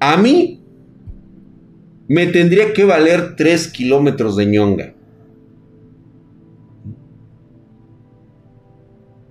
[0.00, 0.64] A mí
[2.08, 4.94] me tendría que valer 3 kilómetros de ñonga.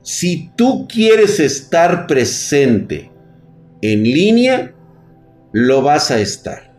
[0.08, 3.12] Si tú quieres estar presente
[3.82, 4.74] en línea,
[5.52, 6.74] lo vas a estar.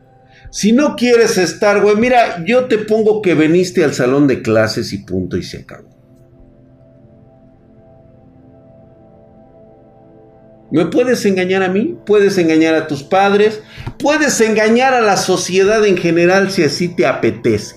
[0.50, 4.94] Si no quieres estar, güey, mira, yo te pongo que veniste al salón de clases
[4.94, 5.90] y punto y se acabó.
[10.70, 11.98] ¿Me puedes engañar a mí?
[12.06, 13.60] Puedes engañar a tus padres.
[13.98, 17.76] Puedes engañar a la sociedad en general si así te apetece.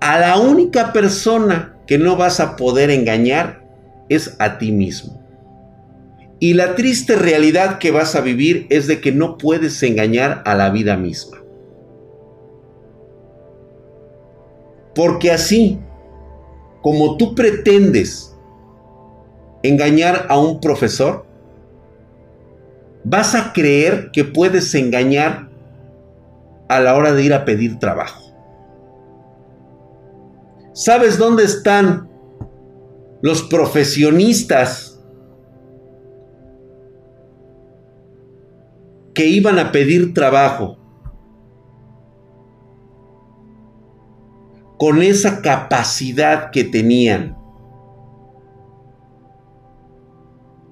[0.00, 3.63] A la única persona que no vas a poder engañar
[4.08, 5.20] es a ti mismo.
[6.40, 10.54] Y la triste realidad que vas a vivir es de que no puedes engañar a
[10.54, 11.38] la vida misma.
[14.94, 15.80] Porque así,
[16.82, 18.36] como tú pretendes
[19.62, 21.24] engañar a un profesor,
[23.04, 25.48] vas a creer que puedes engañar
[26.68, 28.22] a la hora de ir a pedir trabajo.
[30.72, 32.08] ¿Sabes dónde están
[33.24, 35.02] los profesionistas
[39.14, 40.76] que iban a pedir trabajo
[44.78, 47.34] con esa capacidad que tenían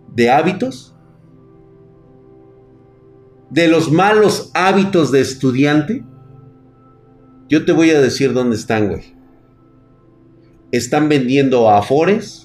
[0.09, 0.95] de hábitos,
[3.49, 6.05] de los malos hábitos de estudiante,
[7.49, 9.17] yo te voy a decir dónde están, güey.
[10.71, 12.42] Están vendiendo afores,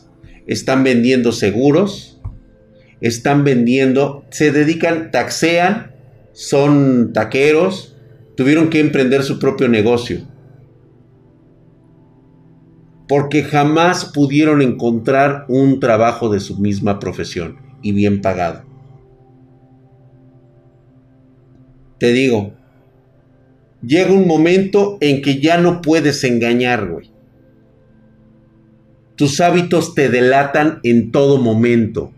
[0.48, 2.20] están vendiendo seguros,
[3.02, 5.92] están vendiendo, se dedican, taxean,
[6.34, 7.96] son taqueros,
[8.36, 10.22] tuvieron que emprender su propio negocio.
[13.08, 18.64] Porque jamás pudieron encontrar un trabajo de su misma profesión y bien pagado.
[22.00, 22.54] Te digo,
[23.82, 27.17] llega un momento en que ya no puedes engañar, güey.
[29.18, 32.14] Tus hábitos te delatan en todo momento.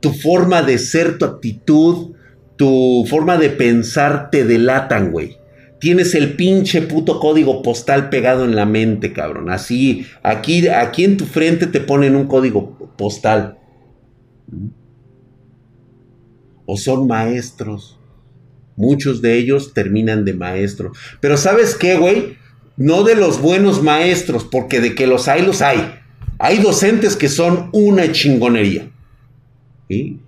[0.00, 2.12] Tu forma de ser, tu actitud,
[2.56, 5.38] tu forma de pensar te delatan, güey.
[5.80, 9.48] Tienes el pinche puto código postal pegado en la mente, cabrón.
[9.48, 13.58] Así, aquí, aquí en tu frente te ponen un código postal.
[16.66, 17.98] O son maestros.
[18.76, 20.92] Muchos de ellos terminan de maestro.
[21.20, 22.36] Pero ¿sabes qué, güey?
[22.78, 25.94] No de los buenos maestros, porque de que los hay, los hay.
[26.38, 28.88] Hay docentes que son una chingonería.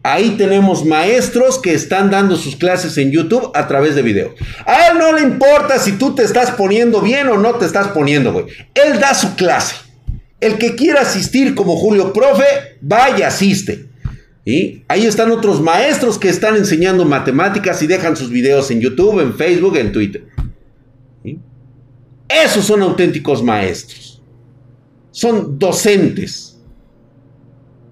[0.03, 4.35] Ahí tenemos maestros que están dando sus clases en YouTube a través de video.
[4.67, 7.89] A él no le importa si tú te estás poniendo bien o no te estás
[7.89, 8.47] poniendo, güey.
[8.75, 9.77] Él da su clase.
[10.41, 12.45] El que quiera asistir como Julio Profe,
[12.81, 13.91] vaya, asiste.
[14.47, 14.83] ¿Y?
[14.89, 19.35] Ahí están otros maestros que están enseñando matemáticas y dejan sus videos en YouTube, en
[19.35, 20.25] Facebook, en Twitter.
[22.31, 24.23] Esos son auténticos maestros.
[25.11, 26.51] Son docentes.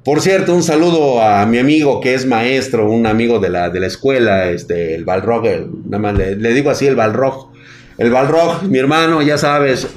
[0.05, 3.81] Por cierto, un saludo a mi amigo que es maestro, un amigo de la, de
[3.81, 5.45] la escuela, este, el Balrog,
[5.87, 7.53] nada más le, digo así, el Balrog.
[7.99, 9.89] El Balrog, mi hermano, ya sabes.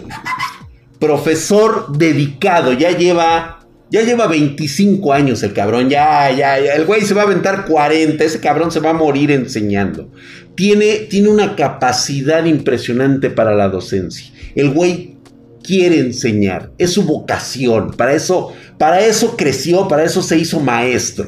[0.99, 3.59] Profesor dedicado, ya lleva.
[3.89, 6.75] Ya lleva 25 años el cabrón, ya, ya, ya.
[6.75, 10.09] El güey se va a aventar 40, ese cabrón se va a morir enseñando.
[10.55, 14.31] Tiene, tiene una capacidad impresionante para la docencia.
[14.55, 15.17] El güey
[15.63, 21.27] quiere enseñar, es su vocación, para eso, para eso creció, para eso se hizo maestro.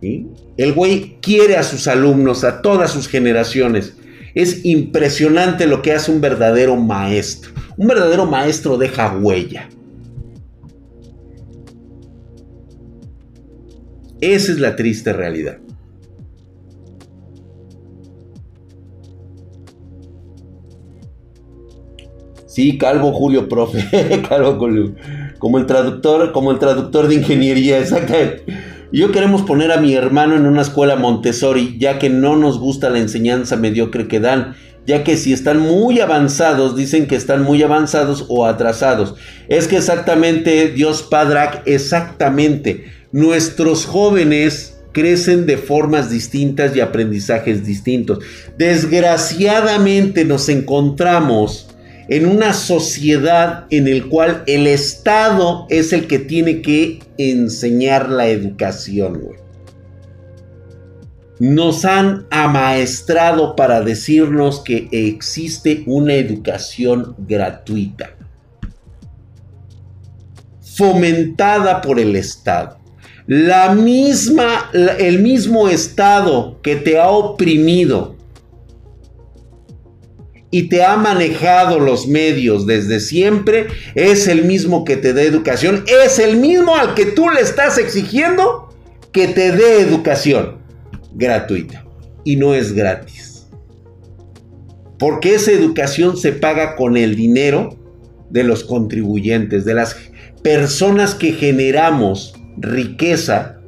[0.00, 3.94] El güey quiere a sus alumnos, a todas sus generaciones.
[4.34, 7.52] Es impresionante lo que hace un verdadero maestro.
[7.76, 9.68] Un verdadero maestro deja huella.
[14.20, 15.58] Esa es la triste realidad.
[22.56, 23.86] Sí, Calvo Julio, profe.
[24.30, 24.94] Calvo Julio.
[25.38, 28.44] Como el traductor, como el traductor de ingeniería, exactamente.
[28.90, 32.88] Yo queremos poner a mi hermano en una escuela Montessori, ya que no nos gusta
[32.88, 34.54] la enseñanza mediocre que dan,
[34.86, 39.16] ya que si están muy avanzados, dicen que están muy avanzados o atrasados.
[39.48, 48.20] Es que exactamente, Dios Padrac, exactamente, nuestros jóvenes crecen de formas distintas y aprendizajes distintos.
[48.56, 51.65] Desgraciadamente nos encontramos
[52.08, 58.28] en una sociedad en el cual el Estado es el que tiene que enseñar la
[58.28, 59.22] educación,
[61.38, 68.16] Nos han amaestrado para decirnos que existe una educación gratuita,
[70.60, 72.78] fomentada por el Estado.
[73.26, 78.15] La misma, el mismo Estado que te ha oprimido,
[80.50, 85.84] y te ha manejado los medios desde siempre, es el mismo que te dé educación,
[86.04, 88.68] es el mismo al que tú le estás exigiendo
[89.12, 90.58] que te dé educación
[91.14, 91.84] gratuita
[92.24, 93.46] y no es gratis.
[94.98, 97.76] Porque esa educación se paga con el dinero
[98.30, 99.96] de los contribuyentes, de las
[100.42, 103.58] personas que generamos riqueza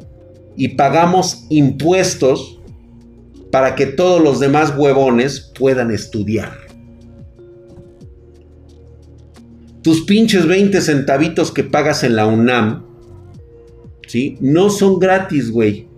[0.57, 2.61] y pagamos impuestos
[3.51, 6.68] para que todos los demás huevones puedan estudiar.
[9.89, 12.85] Tus pinches 20 centavitos que pagas en la UNAM,
[14.07, 14.37] ¿sí?
[14.39, 15.89] No son gratis, güey.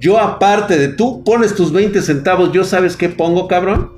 [0.00, 3.92] Yo aparte de tú pones tus 20 centavos, ¿yo sabes qué pongo, cabrón?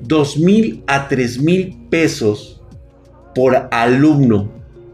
[0.00, 2.62] Dos mil a tres mil pesos
[3.34, 4.50] por alumno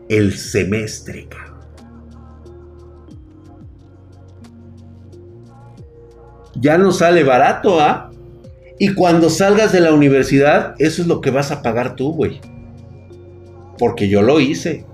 [0.08, 1.60] el semestre, cabrón.
[6.56, 8.07] Ya no sale barato, ¿ah?
[8.78, 12.40] Y cuando salgas de la universidad, eso es lo que vas a pagar tú, güey.
[13.76, 14.84] Porque yo lo hice.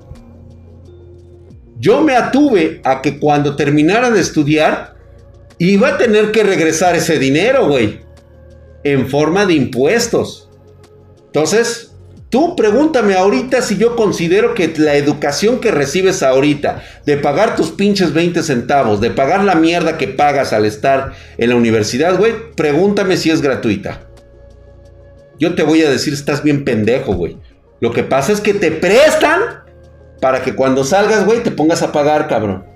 [1.78, 4.95] Yo me atuve a que cuando terminara de estudiar,
[5.59, 8.01] iba a tener que regresar ese dinero, güey.
[8.85, 10.49] En forma de impuestos.
[11.26, 11.93] Entonces,
[12.35, 17.70] Tú pregúntame ahorita si yo considero que la educación que recibes ahorita, de pagar tus
[17.70, 22.32] pinches 20 centavos, de pagar la mierda que pagas al estar en la universidad, güey,
[22.57, 24.01] pregúntame si es gratuita.
[25.39, 27.39] Yo te voy a decir, estás bien pendejo, güey.
[27.78, 29.41] Lo que pasa es que te prestan
[30.20, 32.66] para que cuando salgas, güey, te pongas a pagar, cabrón.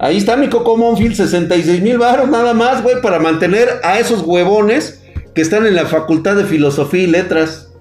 [0.00, 4.22] Ahí está mi Coco Monfield, 66 mil baros nada más, güey, para mantener a esos
[4.22, 5.01] huevones
[5.34, 7.72] que están en la Facultad de Filosofía y Letras.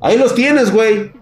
[0.00, 1.12] Ahí los tienes, güey.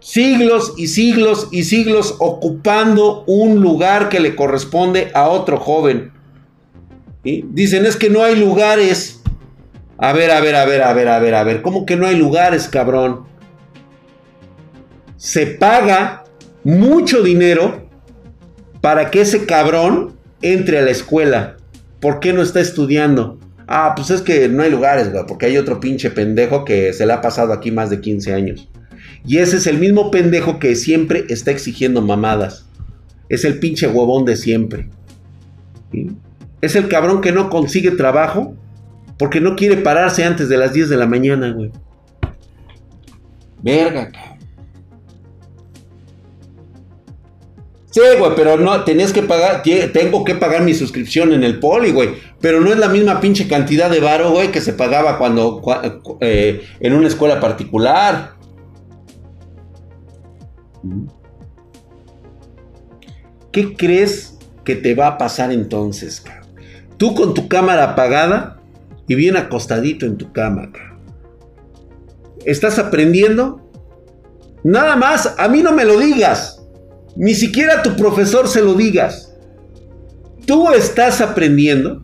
[0.00, 6.12] Siglos y siglos y siglos ocupando un lugar que le corresponde a otro joven.
[7.22, 9.22] Dicen, es que no hay lugares.
[9.98, 11.62] A ver, a ver, a ver, a ver, a ver, a ver.
[11.62, 13.26] ¿Cómo que no hay lugares, cabrón?
[15.16, 16.24] Se paga
[16.62, 17.88] mucho dinero
[18.80, 21.56] para que ese cabrón entre a la escuela.
[22.00, 23.37] ¿Por qué no está estudiando?
[23.70, 27.04] Ah, pues es que no hay lugares, güey, porque hay otro pinche pendejo que se
[27.04, 28.68] le ha pasado aquí más de 15 años.
[29.26, 32.66] Y ese es el mismo pendejo que siempre está exigiendo mamadas.
[33.28, 34.88] Es el pinche huevón de siempre.
[36.62, 38.56] Es el cabrón que no consigue trabajo
[39.18, 41.70] porque no quiere pararse antes de las 10 de la mañana, güey.
[43.62, 44.37] Verga, cabrón.
[47.98, 51.90] Sí, güey, pero no, tenías que pagar, tengo que pagar mi suscripción en el poli,
[51.90, 52.10] güey.
[52.40, 55.60] Pero no es la misma pinche cantidad de varo, güey, que se pagaba cuando,
[56.20, 58.34] eh, en una escuela particular.
[63.50, 66.22] ¿Qué crees que te va a pasar entonces?
[66.98, 68.60] Tú con tu cámara apagada
[69.08, 70.70] y bien acostadito en tu cama.
[72.44, 73.60] ¿Estás aprendiendo?
[74.62, 76.57] Nada más, a mí no me lo digas.
[77.18, 79.34] Ni siquiera tu profesor se lo digas.
[80.46, 82.02] tú estás aprendiendo,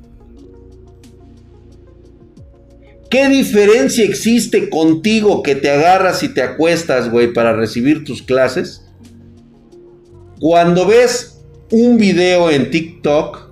[3.09, 8.85] ¿qué diferencia existe contigo que te agarras y te acuestas, güey, para recibir tus clases?
[10.41, 13.51] Cuando ves un video en TikTok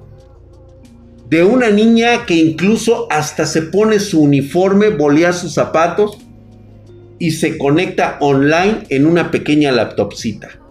[1.30, 6.18] de una niña que incluso hasta se pone su uniforme, bolea sus zapatos
[7.20, 10.61] y se conecta online en una pequeña laptopcita.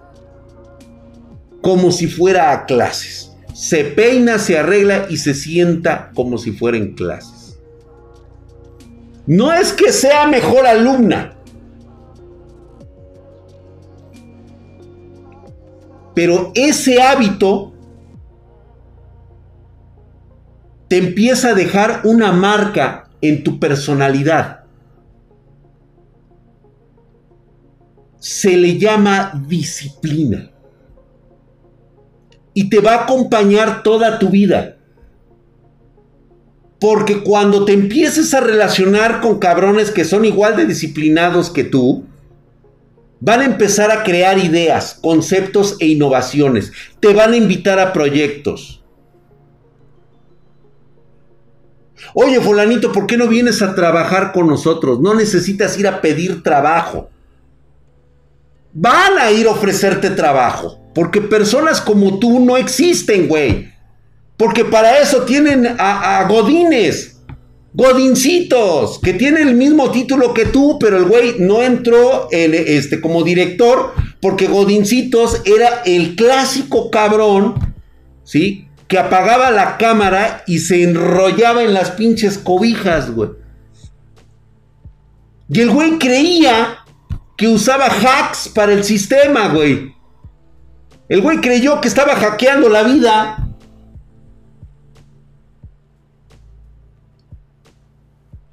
[1.62, 3.32] Como si fuera a clases.
[3.54, 7.60] Se peina, se arregla y se sienta como si fuera en clases.
[9.28, 11.38] No es que sea mejor alumna.
[16.14, 17.74] Pero ese hábito
[20.88, 24.66] te empieza a dejar una marca en tu personalidad.
[28.20, 30.52] Se le llama disciplina.
[32.54, 34.78] Y te va a acompañar toda tu vida.
[36.80, 42.06] Porque cuando te empieces a relacionar con cabrones que son igual de disciplinados que tú,
[43.20, 46.72] van a empezar a crear ideas, conceptos e innovaciones.
[47.00, 48.84] Te van a invitar a proyectos.
[52.14, 55.00] Oye, fulanito, ¿por qué no vienes a trabajar con nosotros?
[55.00, 57.10] No necesitas ir a pedir trabajo.
[58.74, 60.81] Van a ir a ofrecerte trabajo.
[60.94, 63.72] Porque personas como tú no existen, güey.
[64.38, 67.18] Porque para eso tienen a, godines.
[67.74, 73.00] Godincitos, que tienen el mismo título que tú, pero el güey no entró en, este,
[73.00, 77.74] como director, porque Godincitos era el clásico cabrón,
[78.26, 78.68] ¿sí?
[78.92, 83.30] que apagaba la cámara y se enrollaba en las pinches cobijas, güey.
[85.48, 86.80] Y el güey creía
[87.38, 89.96] que usaba hacks para el sistema, güey.
[91.12, 93.46] El güey creyó que estaba hackeando la vida.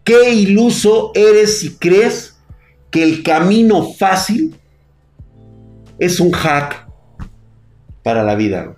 [0.02, 2.36] Qué iluso eres si crees
[2.90, 4.56] que el camino fácil
[6.00, 6.88] es un hack
[8.02, 8.74] para la vida.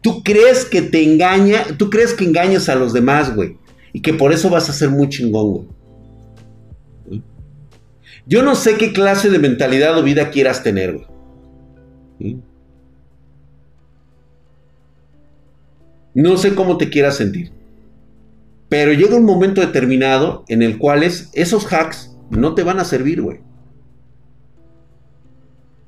[0.00, 3.58] Tú crees que te engaña, tú crees que engañas a los demás, güey.
[3.92, 5.50] Y que por eso vas a ser muy chingón,
[7.08, 7.22] güey.
[8.24, 11.09] Yo no sé qué clase de mentalidad o vida quieras tener, güey.
[16.14, 17.52] No sé cómo te quieras sentir.
[18.68, 23.20] Pero llega un momento determinado en el cual esos hacks no te van a servir,
[23.20, 23.40] güey.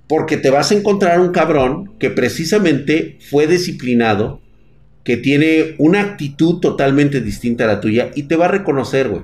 [0.09, 4.41] Porque te vas a encontrar un cabrón que precisamente fue disciplinado,
[5.05, 9.23] que tiene una actitud totalmente distinta a la tuya y te va a reconocer, güey.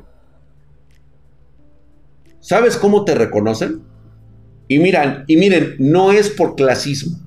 [2.40, 3.82] ¿Sabes cómo te reconocen?
[4.68, 7.18] Y miran, y miren, no es por clasismo.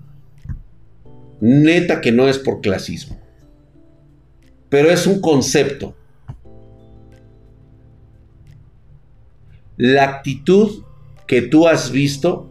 [1.40, 3.20] Neta que no es por clasismo.
[4.70, 5.96] Pero es un concepto.
[9.76, 10.84] La actitud
[11.26, 12.48] que tú has visto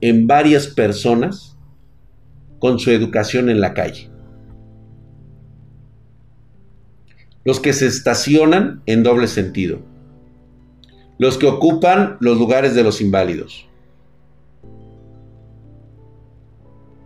[0.00, 1.56] en varias personas
[2.58, 4.10] con su educación en la calle.
[7.44, 9.80] Los que se estacionan en doble sentido.
[11.18, 13.68] Los que ocupan los lugares de los inválidos.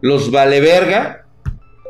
[0.07, 1.27] Los valeverga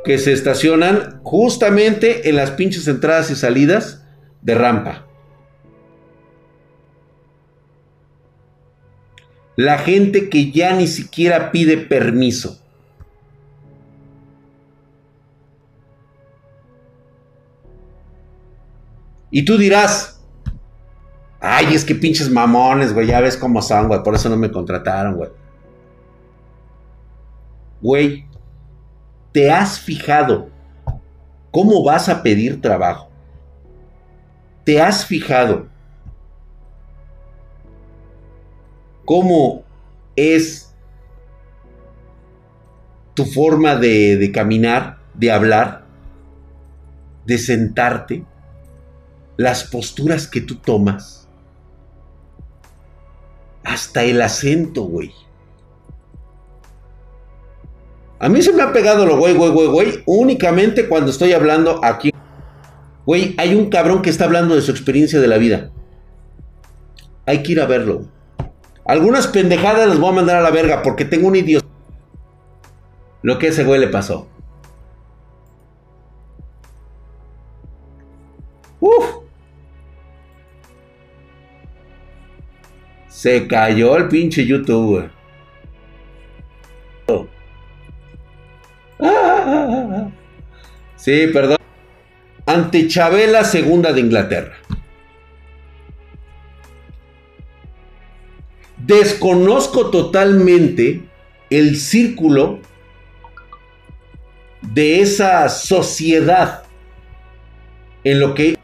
[0.03, 4.07] que se estacionan justamente en las pinches entradas y salidas
[4.41, 5.07] de rampa.
[9.55, 12.59] La gente que ya ni siquiera pide permiso.
[19.31, 20.23] Y tú dirás,
[21.39, 24.51] ay, es que pinches mamones, güey, ya ves cómo son, güey, por eso no me
[24.51, 25.29] contrataron, güey.
[27.87, 28.27] Güey,
[29.31, 30.51] ¿te has fijado
[31.53, 33.13] cómo vas a pedir trabajo?
[34.65, 35.69] ¿Te has fijado
[39.05, 39.63] cómo
[40.17, 40.75] es
[43.15, 45.87] tu forma de, caminar, de hablar,
[47.25, 48.25] de sentarte,
[49.37, 51.29] las posturas que tú tomas,
[53.63, 55.13] hasta el acento, güey.
[58.19, 61.85] A mí se me ha pegado lo güey, güey, güey, güey, únicamente cuando estoy hablando
[61.85, 62.13] aquí.
[63.05, 65.71] Güey, hay un cabrón que está hablando de su experiencia de la vida.
[67.27, 68.07] Hay que ir a verlo.
[68.87, 71.67] Algunas pendejadas las voy a mandar a la verga porque tengo un idiota.
[73.23, 74.29] Lo que ese güey le pasó.
[78.81, 79.05] Uf.
[83.09, 85.11] Se cayó el pinche YouTube.
[90.97, 91.59] Sí, perdón.
[92.47, 94.57] Ante Chabela segunda de Inglaterra.
[98.79, 101.03] Desconozco totalmente
[101.51, 102.61] el círculo
[104.63, 106.65] de esa sociedad
[108.05, 108.57] en lo que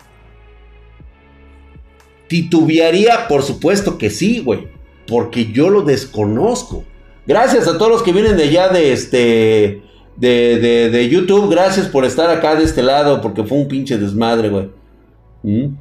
[2.29, 4.69] titubearía, por supuesto que sí, güey,
[5.07, 6.85] porque yo lo desconozco.
[7.27, 9.83] Gracias a todos los que vienen de allá de este
[10.17, 14.49] de, de, YouTube, gracias por estar acá de este lado, porque fue un pinche desmadre,
[14.49, 14.71] güey.
[15.43, 15.75] ¿Mm?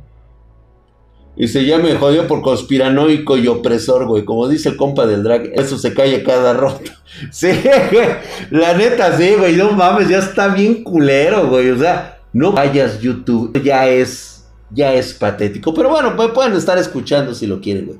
[1.35, 4.25] Y se llama jodió por conspiranoico y opresor, güey.
[4.25, 6.91] Como dice el compa del drag, eso se cae cada roto.
[7.29, 7.49] Sí,
[7.91, 8.07] güey.
[8.51, 9.55] La neta, sí, güey.
[9.55, 11.69] No mames, ya está bien culero, güey.
[11.69, 13.61] O sea, no vayas YouTube.
[13.61, 15.73] Ya es, ya es patético.
[15.73, 17.99] Pero bueno, pueden estar escuchando si lo quieren, güey.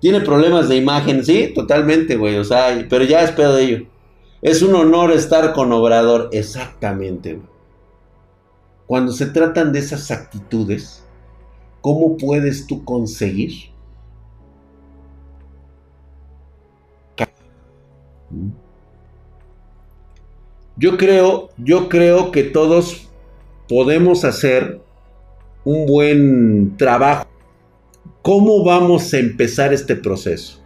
[0.00, 2.36] Tiene problemas de imagen, sí, totalmente, güey.
[2.38, 3.86] O sea, pero ya es pedo de ello.
[4.42, 6.28] Es un honor estar con Obrador.
[6.32, 7.40] Exactamente.
[8.86, 11.02] Cuando se tratan de esas actitudes
[11.82, 13.52] ¿cómo puedes tú conseguir?
[20.76, 23.08] Yo creo, yo creo que todos
[23.68, 24.80] podemos hacer
[25.64, 27.26] un buen trabajo.
[28.22, 30.60] ¿Cómo vamos a empezar este proceso?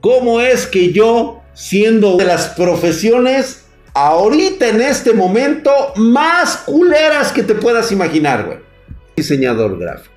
[0.00, 7.42] ¿Cómo es que yo, siendo de las profesiones ahorita en este momento más culeras que
[7.42, 8.58] te puedas imaginar, güey?
[9.16, 10.14] Diseñador gráfico.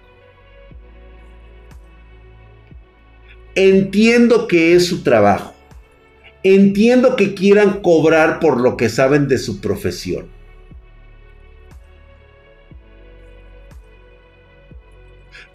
[3.56, 5.54] Entiendo que es su trabajo.
[6.44, 10.30] Entiendo que quieran cobrar por lo que saben de su profesión.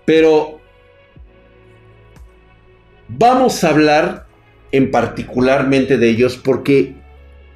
[0.05, 0.61] Pero
[3.09, 4.28] vamos a hablar
[4.73, 6.95] en particularmente de ellos porque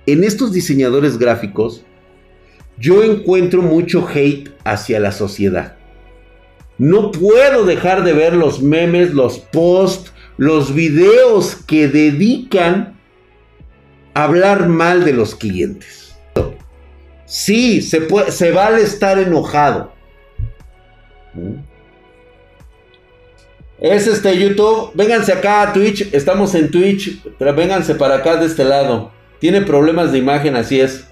[0.07, 1.85] en estos diseñadores gráficos
[2.79, 5.77] yo encuentro mucho hate hacia la sociedad.
[6.79, 12.99] No puedo dejar de ver los memes, los posts, los videos que dedican
[14.15, 16.17] a hablar mal de los clientes.
[17.25, 19.93] Sí, se, puede, se vale estar enojado.
[23.83, 24.93] Es este YouTube.
[24.95, 26.09] Vénganse acá a Twitch.
[26.15, 27.21] Estamos en Twitch.
[27.37, 29.11] Pero vénganse para acá de este lado.
[29.41, 31.05] Tiene problemas de imagen, así es.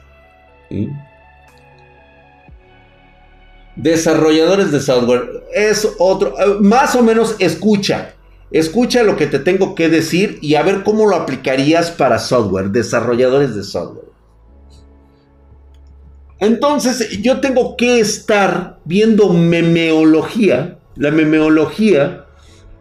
[3.74, 5.42] Desarrolladores de software.
[5.52, 6.38] Es otro.
[6.38, 8.14] Eh, más o menos escucha.
[8.52, 12.70] Escucha lo que te tengo que decir y a ver cómo lo aplicarías para software,
[12.70, 14.10] desarrolladores de software.
[16.38, 22.26] Entonces yo tengo que estar viendo memeología, la memeología,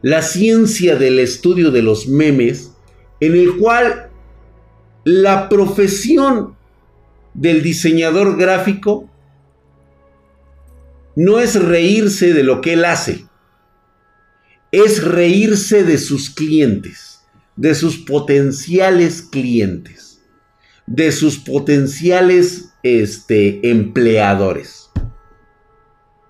[0.02, 2.72] la ciencia del estudio de los memes,
[3.20, 4.10] en el cual
[5.04, 6.56] la profesión
[7.34, 9.10] del diseñador gráfico
[11.16, 13.30] no es reírse de lo que él hace
[14.72, 17.22] es reírse de sus clientes,
[17.56, 20.22] de sus potenciales clientes,
[20.86, 24.90] de sus potenciales este, empleadores.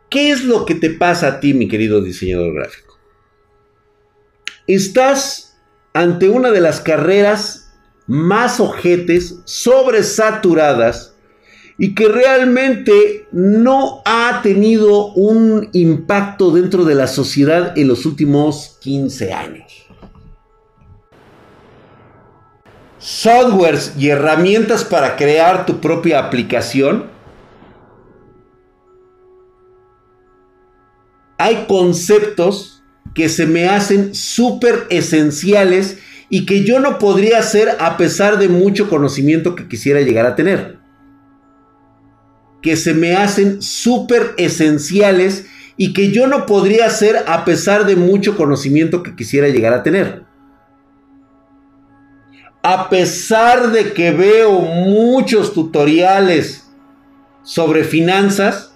[0.09, 2.88] ¿Qué es lo que te pasa a ti, mi querido diseñador gráfico?
[4.69, 5.57] Estás
[5.93, 7.73] ante una de las carreras
[8.05, 11.15] más ojetes, sobresaturadas
[11.79, 18.77] y que realmente no ha tenido un impacto dentro de la sociedad en los últimos
[18.81, 19.87] 15 años.
[22.99, 27.09] Softwares y herramientas para crear tu propia aplicación.
[31.39, 32.78] Hay conceptos
[33.19, 35.97] que se me hacen súper esenciales
[36.29, 40.37] y que yo no podría hacer a pesar de mucho conocimiento que quisiera llegar a
[40.37, 40.79] tener
[42.61, 45.45] que se me hacen súper esenciales
[45.77, 49.83] y que yo no podría hacer a pesar de mucho conocimiento que quisiera llegar a
[49.83, 50.23] tener.
[52.61, 56.69] A pesar de que veo muchos tutoriales
[57.43, 58.68] sobre finanzas,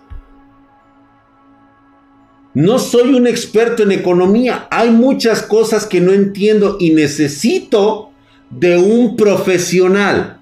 [2.54, 4.68] no soy un experto en economía.
[4.70, 8.12] Hay muchas cosas que no entiendo y necesito
[8.50, 10.40] de un profesional.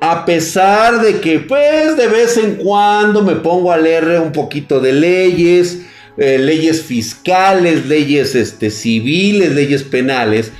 [0.00, 4.80] a pesar de que pues de vez en cuando me pongo a leer un poquito
[4.80, 5.82] de leyes,
[6.16, 10.52] eh, leyes fiscales, leyes este, civiles, leyes penales,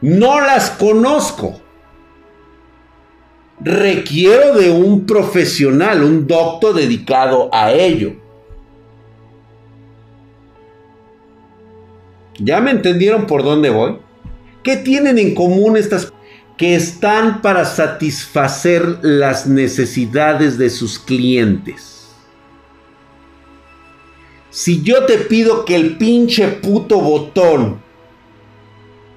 [0.00, 1.62] no las conozco.
[3.62, 8.14] Requiero de un profesional, un doctor dedicado a ello.
[12.38, 13.98] ¿Ya me entendieron por dónde voy?
[14.62, 16.10] ¿Qué tienen en común estas
[16.60, 22.10] que están para satisfacer las necesidades de sus clientes.
[24.50, 27.80] Si yo te pido que el pinche puto botón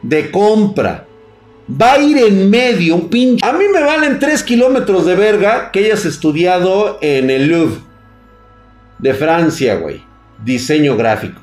[0.02, 1.06] de compra
[1.70, 3.46] va a ir en medio, un pinche...
[3.46, 7.82] A mí me valen 3 kilómetros de verga que hayas estudiado en el Louvre
[9.00, 10.04] de Francia, güey.
[10.44, 11.42] Diseño gráfico.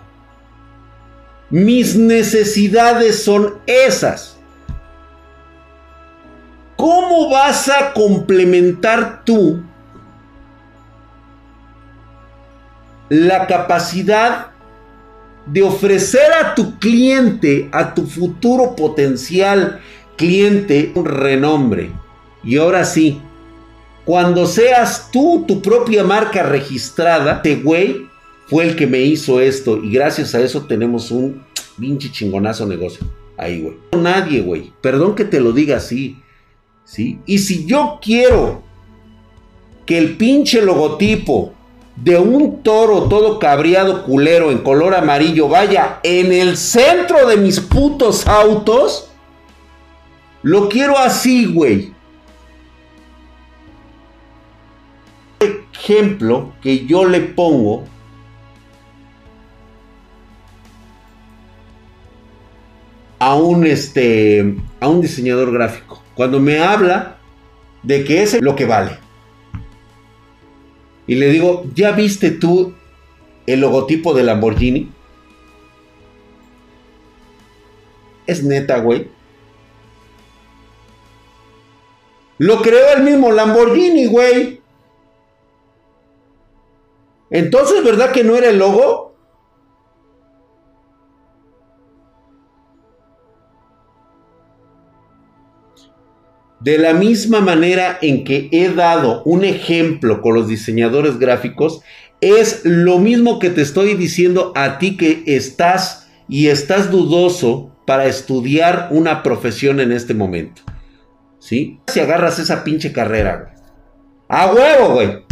[1.49, 4.39] Mis necesidades son esas.
[6.77, 9.63] ¿Cómo vas a complementar tú
[13.09, 14.47] la capacidad
[15.47, 19.81] de ofrecer a tu cliente, a tu futuro potencial
[20.21, 21.91] cliente, un renombre?
[22.45, 23.23] Y ahora sí,
[24.05, 28.07] cuando seas tú tu propia marca registrada, este güey
[28.47, 31.43] fue el que me hizo esto y gracias a eso tenemos un
[31.79, 33.07] pinche chingonazo negocio.
[33.39, 33.77] Ahí, güey.
[33.97, 34.71] Nadie, güey.
[34.83, 36.19] Perdón que te lo diga así.
[37.25, 38.63] Y si yo quiero
[39.87, 41.55] que el pinche logotipo
[41.97, 47.61] de un toro todo cabreado culero en color amarillo vaya en el centro de mis
[47.61, 49.10] putos autos,
[50.43, 51.93] lo quiero así, güey.
[55.73, 57.85] Ejemplo que yo le pongo
[63.19, 66.03] a un este a un diseñador gráfico.
[66.15, 67.19] Cuando me habla
[67.83, 68.99] de que es lo que vale.
[71.07, 72.75] Y le digo, ¿ya viste tú
[73.47, 74.91] el logotipo de Lamborghini?
[78.27, 79.09] Es neta, güey.
[82.41, 84.63] Lo creó el mismo Lamborghini, güey.
[87.29, 89.15] Entonces, ¿verdad que no era el logo?
[96.61, 101.83] De la misma manera en que he dado un ejemplo con los diseñadores gráficos,
[102.23, 108.07] es lo mismo que te estoy diciendo a ti que estás y estás dudoso para
[108.07, 110.63] estudiar una profesión en este momento.
[111.41, 113.55] Si agarras esa pinche carrera,
[114.29, 115.25] A huevo, güey.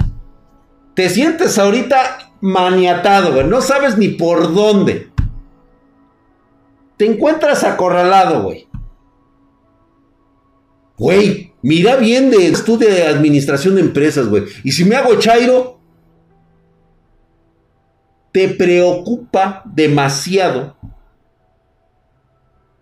[0.94, 3.46] Te sientes ahorita maniatado, güey.
[3.46, 5.12] No sabes ni por dónde.
[6.96, 8.66] Te encuentras acorralado, güey.
[10.96, 14.44] Güey, mira bien de estudio de administración de empresas, güey.
[14.64, 15.78] Y si me hago chairo,
[18.32, 20.77] te preocupa demasiado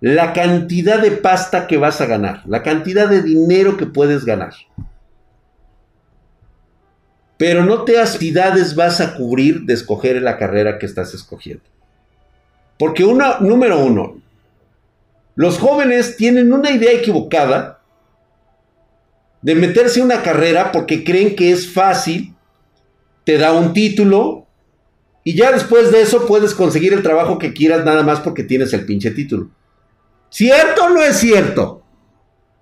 [0.00, 4.52] la cantidad de pasta que vas a ganar, la cantidad de dinero que puedes ganar.
[7.38, 11.64] Pero no te actividades vas a cubrir de escoger la carrera que estás escogiendo.
[12.78, 14.20] Porque número uno,
[15.34, 17.80] los jóvenes tienen una idea equivocada
[19.42, 22.34] de meterse en una carrera porque creen que es fácil,
[23.24, 24.46] te da un título
[25.24, 28.72] y ya después de eso puedes conseguir el trabajo que quieras nada más porque tienes
[28.72, 29.50] el pinche título.
[30.30, 31.82] ¿Cierto o no es cierto?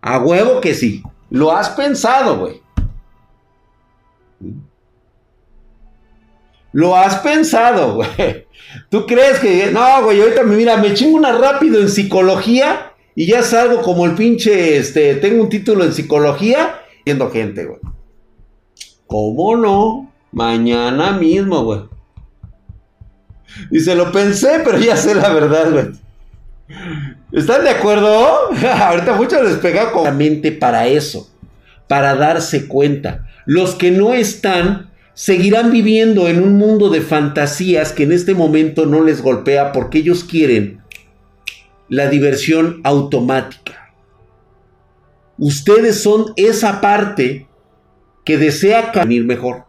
[0.00, 1.02] A huevo que sí.
[1.30, 2.62] Lo has pensado, güey.
[6.72, 8.46] Lo has pensado, güey.
[8.90, 9.70] ¿Tú crees que...
[9.72, 14.14] No, güey, ahorita mira, me chingo una rápido en psicología y ya salgo como el
[14.14, 17.78] pinche, este, tengo un título en psicología, viendo gente, güey.
[19.06, 20.12] ¿Cómo no?
[20.32, 21.80] Mañana mismo, güey.
[23.70, 26.03] Y se lo pensé, pero ya sé la verdad, güey.
[27.32, 28.50] ¿Están de acuerdo?
[28.72, 31.30] Ahorita muchos les pega con la mente para eso,
[31.88, 33.26] para darse cuenta.
[33.46, 38.86] Los que no están seguirán viviendo en un mundo de fantasías que en este momento
[38.86, 40.82] no les golpea porque ellos quieren
[41.88, 43.92] la diversión automática.
[45.36, 47.46] Ustedes son esa parte
[48.24, 49.64] que desea caminar mejor.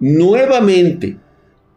[0.00, 1.18] Nuevamente,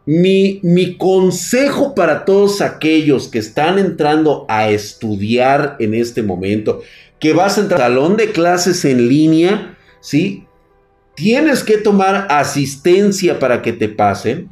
[0.06, 6.82] mi, mi, consejo para todos aquellos que están entrando a estudiar en este momento,
[7.20, 10.46] que vas a entrar al salón de clases en línea, ¿sí?
[11.16, 14.50] Tienes que tomar asistencia para que te pasen.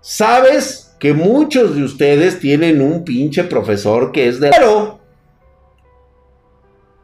[0.00, 0.88] ¿Sabes?
[0.98, 4.50] que muchos de ustedes tienen un pinche profesor que es de...
[4.50, 4.98] Pero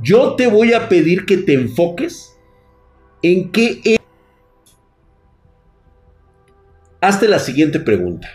[0.00, 2.34] yo te voy a pedir que te enfoques
[3.22, 3.98] en qué...
[7.04, 8.26] Hazte la siguiente pregunta.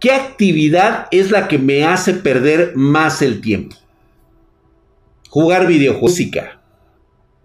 [0.00, 3.76] ¿Qué actividad es la que me hace perder más el tiempo?
[5.30, 6.10] Jugar videojuegos.
[6.10, 6.60] Música.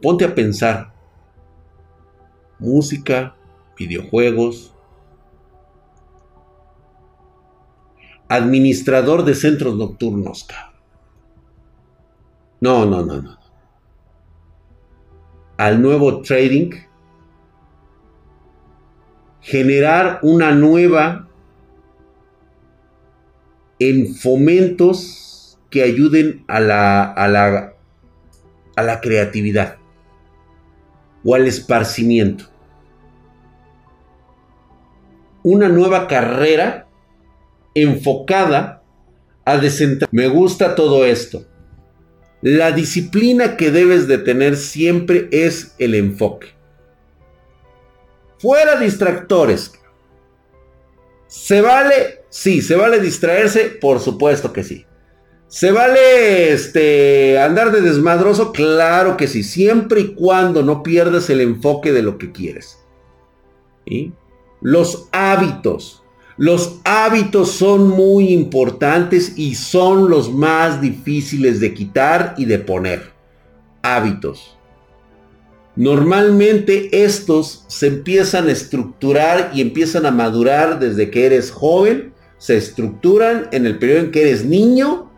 [0.02, 0.92] Ponte a pensar.
[2.58, 3.36] Música,
[3.78, 4.74] videojuegos,
[8.28, 10.48] administrador de centros nocturnos.
[12.60, 13.38] No, no, no, no.
[15.58, 16.72] Al nuevo trading.
[19.42, 21.28] Generar una nueva
[23.80, 27.74] en fomentos que ayuden a la, a la,
[28.76, 29.78] a la creatividad
[31.24, 32.46] o al esparcimiento.
[35.44, 36.88] Una nueva carrera
[37.74, 38.84] enfocada
[39.46, 40.10] a descentrar.
[40.12, 41.48] Me gusta todo esto.
[42.42, 46.50] La disciplina que debes de tener siempre es el enfoque.
[48.42, 49.74] Fuera distractores.
[51.28, 52.26] ¿Se vale?
[52.30, 53.66] Sí, ¿se vale distraerse?
[53.66, 54.86] Por supuesto que sí.
[55.48, 58.52] ¿Se vale este, andar de desmadroso?
[58.52, 62.80] Claro que sí, siempre y cuando no pierdas el enfoque de lo que quieres.
[64.62, 66.04] Los hábitos.
[66.38, 73.12] Los hábitos son muy importantes y son los más difíciles de quitar y de poner.
[73.84, 74.58] Hábitos.
[75.76, 82.14] Normalmente estos se empiezan a estructurar y empiezan a madurar desde que eres joven.
[82.38, 85.12] Se estructuran en el periodo en que eres niño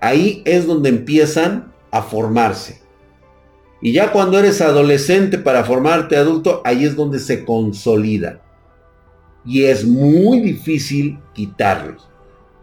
[0.00, 2.80] ahí es donde empiezan a formarse.
[3.80, 8.42] Y ya cuando eres adolescente para formarte adulto, ahí es donde se consolida.
[9.44, 12.08] Y es muy difícil quitarlos.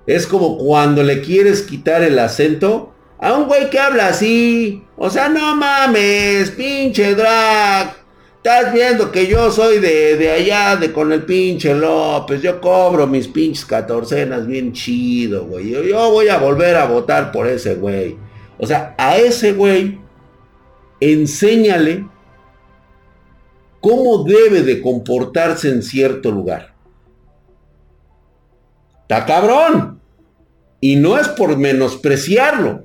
[0.08, 2.94] Es como cuando le quieres quitar el acento
[3.26, 4.84] a un güey que habla así.
[4.98, 7.96] O sea, no mames, pinche drag.
[8.38, 12.44] Estás viendo que yo soy de, allá, de con el pinche López.
[12.44, 15.72] Yo cobro mis pinches catorcenas bien chido, güey.
[15.72, 18.16] Yo, yo voy a volver a votar por ese güey.
[18.60, 19.98] O sea, a ese güey,
[21.00, 22.06] enséñale
[23.82, 26.76] cómo debe de comportarse en cierto lugar.
[29.02, 30.00] Está cabrón.
[30.80, 32.85] Y no es por menospreciarlo.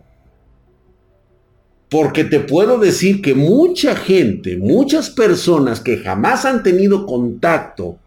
[1.91, 7.99] Porque te puedo decir que mucha gente, muchas personas que jamás han tenido contacto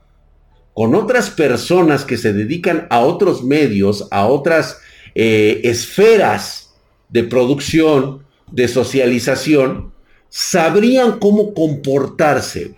[0.73, 4.79] con otras personas que se dedican a otros medios, a otras
[5.15, 6.73] eh, esferas
[7.09, 9.93] de producción, de socialización,
[10.29, 12.75] sabrían cómo comportarse.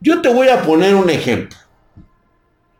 [0.00, 1.58] Yo te voy a poner un ejemplo.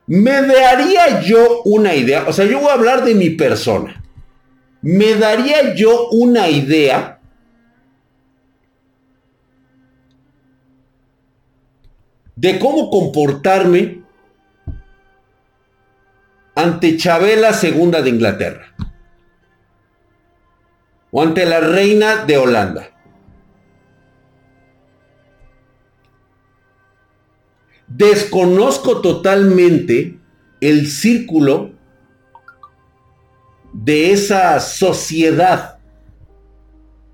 [0.07, 4.03] Me daría yo una idea, o sea, yo voy a hablar de mi persona.
[4.81, 7.21] Me daría yo una idea
[12.43, 14.03] de cómo comportarme
[16.57, 18.75] ante Chabela II de Inglaterra
[21.13, 22.91] o ante la reina de Holanda.
[27.87, 30.19] Desconozco totalmente
[30.61, 31.71] el círculo
[33.73, 35.79] de esa sociedad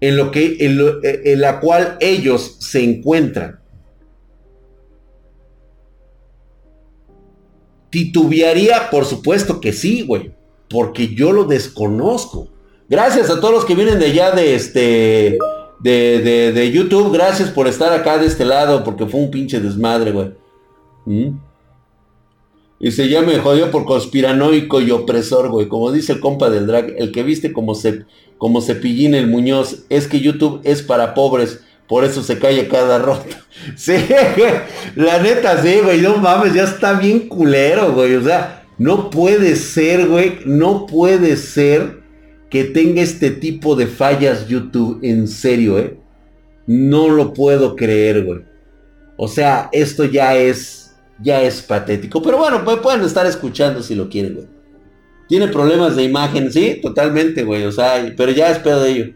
[0.01, 3.58] en, lo que, en la cual ellos se encuentran.
[7.91, 10.33] Titubearía, por supuesto que sí, güey.
[10.69, 12.49] Porque yo lo desconozco.
[12.89, 15.39] Gracias a todos los que vienen de allá de este.
[15.81, 17.13] De, de, YouTube.
[17.13, 18.85] Gracias por estar acá de este lado.
[18.85, 20.33] Porque fue un pinche desmadre, güey.
[21.07, 21.39] ¿Mm?
[22.81, 25.69] Y se llama jodió por conspiranoico y opresor, güey.
[25.69, 28.05] Como dice el compa del drag, el que viste como, se,
[28.37, 31.61] como el Muñoz, es que YouTube es para pobres.
[31.89, 33.37] Por eso se cae cada roto.
[33.75, 33.93] Sí,
[34.95, 36.01] La neta, sí, güey.
[36.01, 38.15] No mames, ya está bien culero, güey.
[38.15, 40.39] O sea, no puede ser, güey.
[40.45, 41.99] No puede ser
[42.51, 45.01] que tenga este tipo de fallas YouTube.
[45.03, 45.99] En serio, eh.
[46.67, 48.43] No lo puedo creer, güey.
[49.17, 50.95] O sea, esto ya es.
[51.21, 52.23] Ya es patético.
[52.23, 54.47] Pero bueno, pueden estar escuchando si lo quieren, güey.
[55.29, 57.65] Tiene problemas de imagen, sí, totalmente, güey.
[57.65, 59.15] O sea, pero ya espero de ello.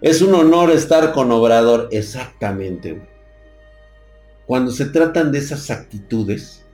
[0.00, 1.88] Es un honor estar con Obrador.
[1.92, 3.00] Exactamente.
[4.46, 6.64] Cuando se tratan de esas actitudes,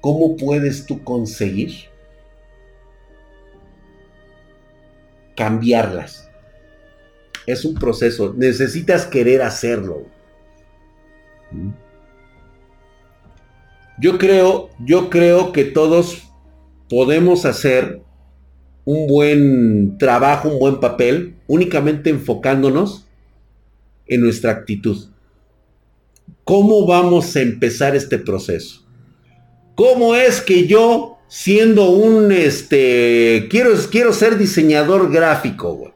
[0.00, 1.88] ¿cómo puedes tú conseguir
[5.36, 6.30] cambiarlas?
[7.46, 8.34] Es un proceso.
[8.36, 10.06] Necesitas querer hacerlo.
[13.98, 16.22] Yo creo, yo creo que todos
[16.88, 18.02] podemos hacer
[18.84, 23.06] un buen trabajo, un buen papel, únicamente enfocándonos
[24.06, 25.08] en nuestra actitud.
[26.44, 28.86] ¿Cómo vamos a empezar este proceso?
[29.74, 35.92] ¿Cómo es que yo, siendo un, este, quiero, quiero ser diseñador gráfico,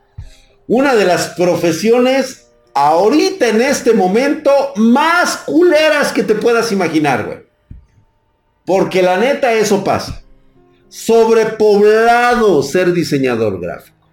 [0.67, 7.39] una de las profesiones ahorita en este momento más culeras que te puedas imaginar, güey.
[8.67, 10.24] Porque la neta eso pasa
[10.95, 14.09] sobrepoblado ser diseñador gráfico.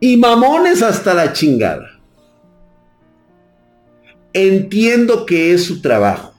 [0.00, 2.00] Y mamones hasta la chingada.
[4.32, 6.32] Entiendo que es su trabajo.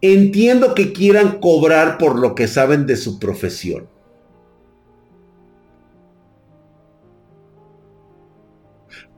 [0.00, 3.86] Entiendo que quieran cobrar por lo que saben de su profesión.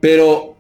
[0.01, 0.57] Pero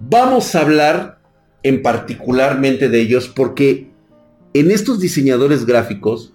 [0.00, 1.19] vamos a hablar
[1.62, 3.90] en particularmente de ellos porque
[4.54, 6.32] en estos diseñadores gráficos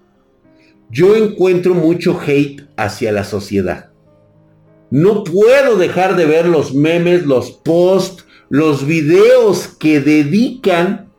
[0.90, 3.92] yo encuentro mucho hate hacia la sociedad.
[4.92, 11.12] No puedo dejar de ver los memes, los posts, los videos que dedican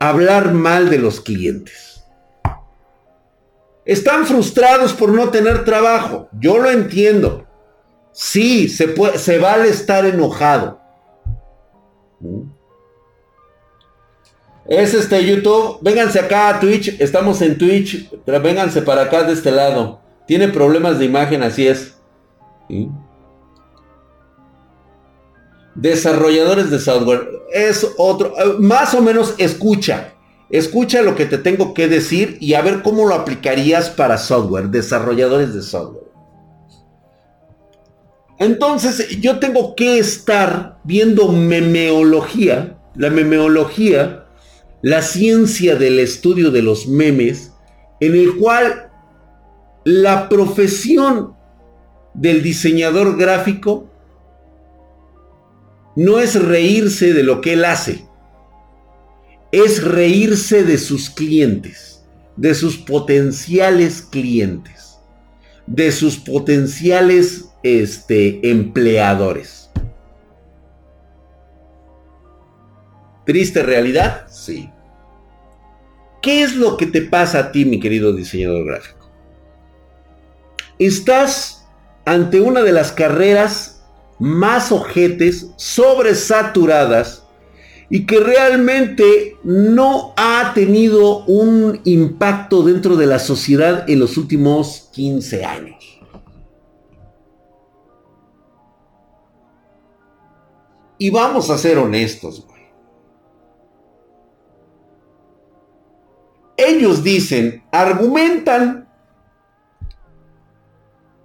[0.00, 2.02] a hablar mal de los clientes.
[3.84, 6.28] Están frustrados por no tener trabajo.
[6.38, 7.46] Yo lo entiendo.
[8.12, 10.80] Sí, se, se vale estar enojado.
[14.68, 15.78] Es este YouTube.
[15.80, 17.00] Vénganse acá a Twitch.
[17.00, 18.10] Estamos en Twitch.
[18.26, 20.00] Vénganse para acá de este lado.
[20.26, 21.94] Tiene problemas de imagen, así es.
[25.74, 27.26] Desarrolladores de software.
[27.52, 28.34] Es otro.
[28.38, 30.12] Eh, más o menos escucha.
[30.50, 34.68] Escucha lo que te tengo que decir y a ver cómo lo aplicarías para software.
[34.68, 36.08] Desarrolladores de software.
[38.38, 44.27] Entonces yo tengo que estar viendo memeología, la memeología,
[44.82, 47.52] la ciencia del estudio de los memes,
[48.00, 48.90] en el cual
[49.84, 51.34] la profesión
[52.14, 53.88] del diseñador gráfico
[55.96, 58.06] no es reírse de lo que él hace,
[59.50, 62.04] es reírse de sus clientes,
[62.36, 64.98] de sus potenciales clientes,
[65.66, 69.57] de sus potenciales este, empleadores.
[73.28, 74.26] ¿Triste realidad?
[74.30, 74.70] Sí.
[76.22, 79.10] ¿Qué es lo que te pasa a ti, mi querido diseñador gráfico?
[80.78, 81.68] Estás
[82.06, 83.84] ante una de las carreras
[84.18, 87.22] más ojetes, sobresaturadas,
[87.90, 94.88] y que realmente no ha tenido un impacto dentro de la sociedad en los últimos
[94.94, 96.00] 15 años.
[100.96, 102.47] Y vamos a ser honestos,
[106.58, 108.88] Ellos dicen, argumentan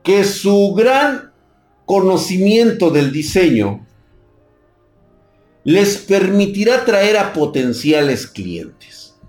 [0.04, 1.34] que su gran
[1.86, 3.84] conocimiento del diseño
[5.64, 9.20] les permitirá traer a potenciales clientes.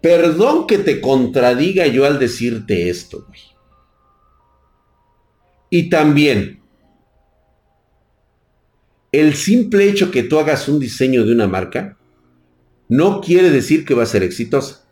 [0.00, 3.40] Perdón que te contradiga yo al decirte esto, güey.
[5.68, 6.59] Y también,
[9.12, 11.96] el simple hecho que tú hagas un diseño de una marca
[12.88, 14.84] no quiere decir que va a ser exitosa.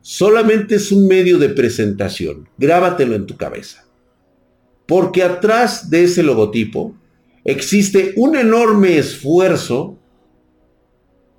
[0.00, 2.48] Solamente es un medio de presentación.
[2.58, 3.84] Grábatelo en tu cabeza.
[4.86, 6.94] Porque atrás de ese logotipo
[7.44, 9.98] existe un enorme esfuerzo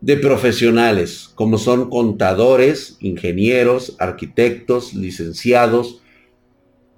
[0.01, 6.01] de profesionales, como son contadores, ingenieros, arquitectos, licenciados,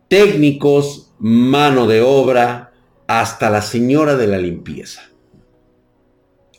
[0.07, 2.68] técnicos, mano de obra,
[3.09, 5.01] hasta la señora de la limpieza.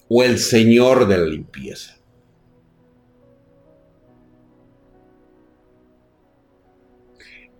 [0.08, 1.96] O el señor de la limpieza.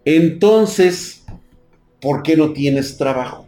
[0.04, 1.24] Entonces,
[2.00, 3.46] ¿por qué no tienes trabajo?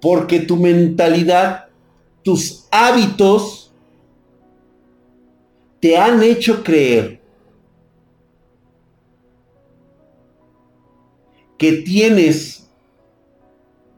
[0.00, 1.68] Porque tu mentalidad,
[2.24, 3.72] tus hábitos,
[5.78, 7.15] te han hecho creer
[11.58, 12.68] que tienes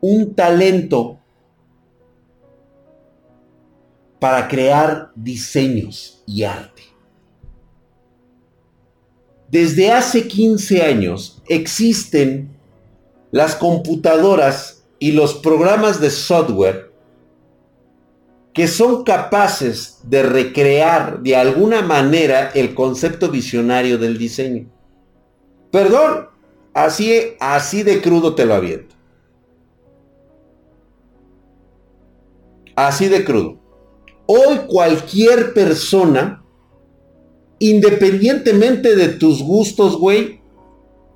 [0.01, 1.19] un talento
[4.19, 6.83] para crear diseños y arte.
[9.51, 12.51] Desde hace 15 años existen
[13.31, 16.93] las computadoras y los programas de software
[18.53, 24.67] que son capaces de recrear de alguna manera el concepto visionario del diseño.
[25.71, 26.29] Perdón,
[26.79, 28.95] Así, así de crudo te lo aviento.
[32.77, 33.59] Así de crudo.
[34.27, 36.45] Hoy cualquier persona,
[37.59, 40.41] independientemente de tus gustos, güey,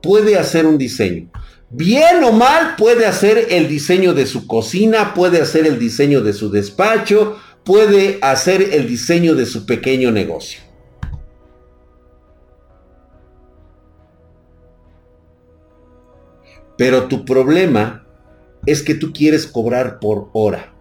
[0.02, 1.30] puede hacer un diseño.
[1.70, 6.32] Bien o mal, puede hacer el diseño de su cocina, puede hacer el diseño de
[6.32, 10.61] su despacho, puede hacer el diseño de su pequeño negocio.
[16.82, 18.04] Pero tu problema
[18.66, 20.74] es que tú quieres cobrar por hora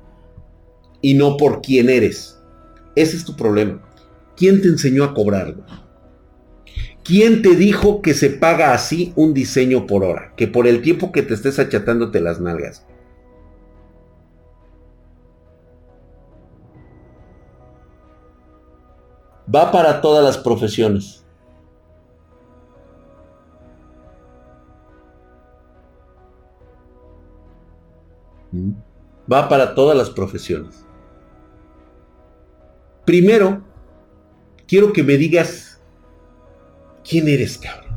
[0.99, 2.41] y no por quién eres.
[2.95, 3.87] Ese es tu problema.
[4.35, 5.57] ¿Quién te enseñó a cobrar?
[7.03, 10.33] ¿Quién te dijo que se paga así un diseño por hora?
[10.35, 12.83] Que por el tiempo que te estés achatándote las nalgas.
[19.55, 21.20] Va para todas las profesiones.
[29.31, 30.85] Va para todas las profesiones.
[33.05, 33.61] Primero,
[34.67, 35.81] quiero que me digas
[37.07, 37.91] quién eres, cabrón.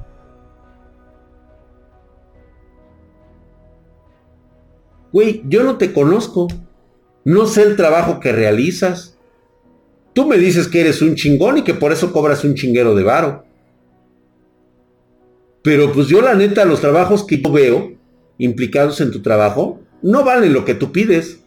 [5.12, 6.48] Güey, yo no te conozco.
[7.24, 9.16] No sé el trabajo que realizas.
[10.12, 13.02] Tú me dices que eres un chingón y que por eso cobras un chinguero de
[13.02, 13.44] varo.
[15.62, 17.92] Pero pues yo la neta, los trabajos que yo veo
[18.38, 21.40] implicados en tu trabajo, no valen lo que tú pides.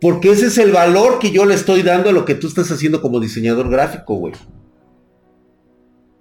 [0.00, 2.70] Porque ese es el valor que yo le estoy dando a lo que tú estás
[2.70, 4.34] haciendo como diseñador gráfico, güey.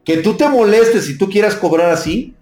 [0.06, 2.34] Que tú te molestes y tú quieras cobrar así,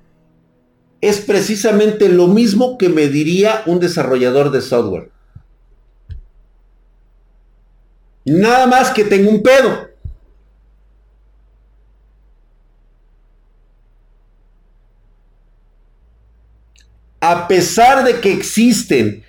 [0.99, 5.09] es precisamente lo mismo que me diría un desarrollador de software.
[8.23, 9.90] Nada más que tengo un pedo.
[17.21, 19.23] A pesar de que existen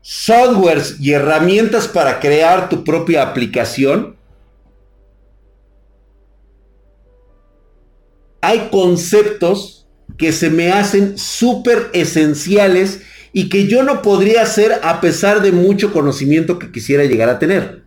[0.00, 4.16] softwares y herramientas para crear tu propia aplicación,
[8.40, 9.88] hay conceptos
[10.18, 15.52] que se me hacen súper esenciales y que yo no podría hacer a pesar de
[15.52, 17.81] mucho conocimiento que quisiera llegar a tener.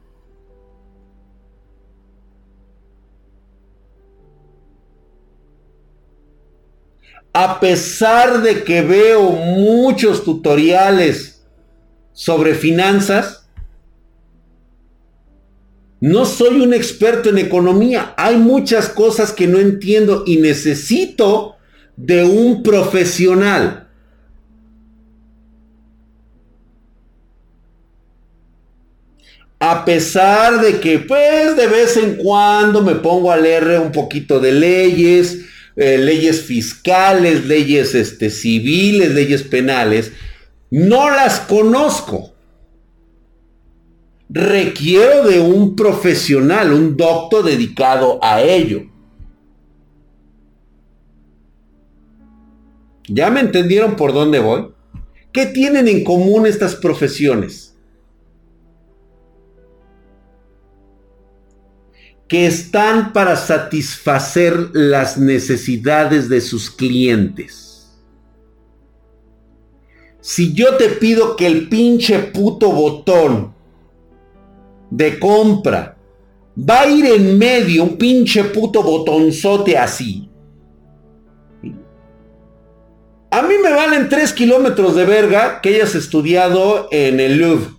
[7.33, 11.35] A pesar de que veo muchos tutoriales
[12.15, 13.47] sobre finanzas.
[15.99, 18.13] No soy un experto en economía.
[18.17, 21.57] Hay muchas cosas que no entiendo y necesito
[21.97, 23.89] de un profesional.
[29.59, 34.39] A pesar de que pues de vez en cuando me pongo a leer un poquito
[34.39, 35.45] de leyes,
[35.76, 40.11] eh, leyes fiscales, leyes este, civiles, leyes penales,
[40.69, 42.34] no las conozco.
[44.30, 48.84] Requiero de un profesional, un doctor dedicado a ello.
[53.07, 54.69] ¿Ya me entendieron por dónde voy?
[55.32, 57.64] ¿Qué tienen en común estas profesiones?
[62.28, 67.65] Que están para satisfacer las necesidades de sus clientes.
[70.21, 73.53] Si yo te pido que el pinche puto botón
[74.89, 75.95] de compra
[76.57, 80.28] va a ir en medio, un pinche puto botonzote así.
[83.30, 87.76] A mí me valen 3 kilómetros de verga que hayas estudiado en el Louvre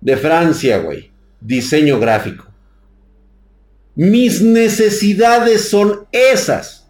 [0.00, 1.12] de Francia, güey.
[1.40, 2.47] Diseño gráfico.
[3.98, 6.88] Mis necesidades son esas.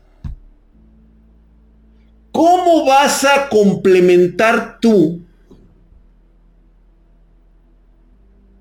[2.30, 5.22] ¿Cómo vas a complementar tú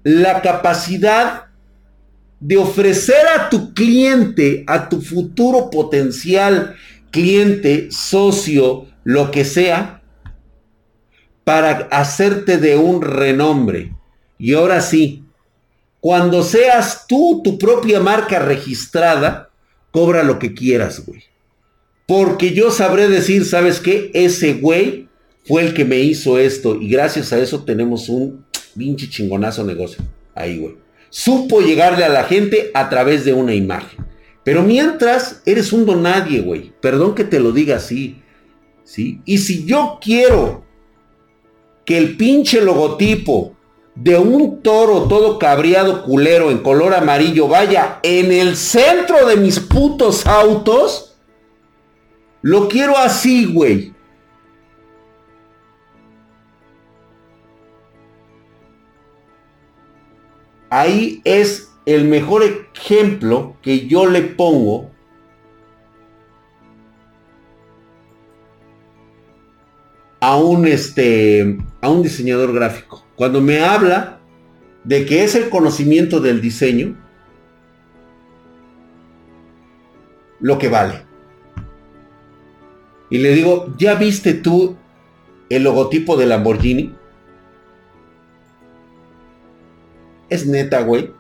[0.02, 1.48] la capacidad
[2.40, 6.74] de ofrecer a tu cliente, a tu futuro potencial
[7.12, 10.02] cliente, socio, lo que sea,
[11.44, 13.94] para hacerte de un renombre?
[14.38, 15.27] Y ahora sí,
[16.08, 19.50] cuando seas tú tu propia marca registrada,
[19.92, 21.22] cobra lo que quieras, güey.
[22.06, 24.10] Porque yo sabré decir, ¿sabes qué?
[24.14, 25.10] Ese güey
[25.44, 28.46] fue el que me hizo esto y gracias a eso tenemos un
[28.78, 30.02] pinche chingonazo negocio.
[30.34, 30.78] Ahí, güey.
[31.10, 34.00] Supo llegarle a la gente a través de una imagen.
[34.46, 36.72] Pero mientras, eres un donadie, güey.
[36.80, 38.22] Perdón que te lo diga así.
[38.86, 39.20] ¿Sí?
[39.26, 40.64] Y si yo quiero
[41.84, 43.57] que el pinche logotipo
[44.00, 49.60] de un toro todo cabreado culero en color amarillo vaya en el centro de mis
[49.60, 51.18] putos autos,
[52.44, 53.96] lo quiero así, güey.
[60.70, 64.92] Ahí es el mejor ejemplo que yo le pongo
[70.20, 73.07] a un este a un diseñador gráfico.
[73.18, 74.20] Cuando me habla
[74.84, 76.96] de que es el conocimiento del diseño
[80.40, 81.04] lo que vale.
[83.10, 84.78] Y le digo, ¿ya viste tú
[85.50, 86.96] el logotipo de Lamborghini?
[90.30, 91.12] Es neta, güey.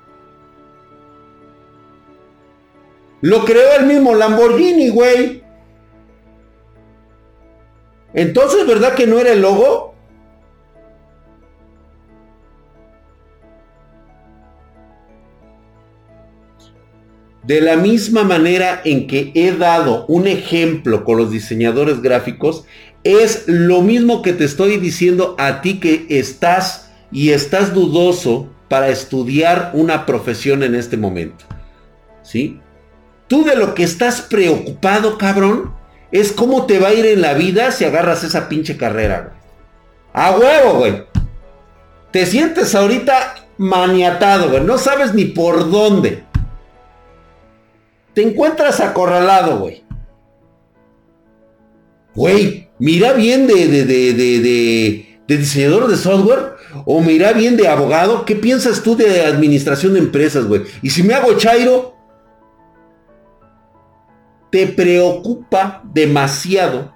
[3.22, 5.44] Lo creó el mismo Lamborghini, güey.
[8.14, 9.97] Entonces, ¿verdad que no era el logo?
[17.48, 22.66] De la misma manera en que he dado un ejemplo con los diseñadores gráficos,
[23.06, 28.90] es lo mismo que te estoy diciendo a ti que estás y estás dudoso para
[28.90, 31.46] estudiar una profesión en este momento.
[32.22, 32.60] ¿Sí?
[33.30, 35.74] Tú de lo que estás preocupado, cabrón,
[36.12, 39.38] es cómo te va a ir en la vida si agarras esa pinche carrera, güey.
[40.12, 41.04] A huevo, güey.
[42.12, 44.64] Te sientes ahorita maniatado, güey.
[44.64, 46.26] No sabes ni por dónde
[48.18, 49.84] te encuentras acorralado, güey.
[52.16, 58.26] Güey, mira bien de, diseñador de software o mira bien de abogado.
[58.26, 60.64] ¿Qué piensas tú de administración de empresas, güey?
[60.82, 61.96] Y si me hago chairo,
[64.50, 66.96] te preocupa demasiado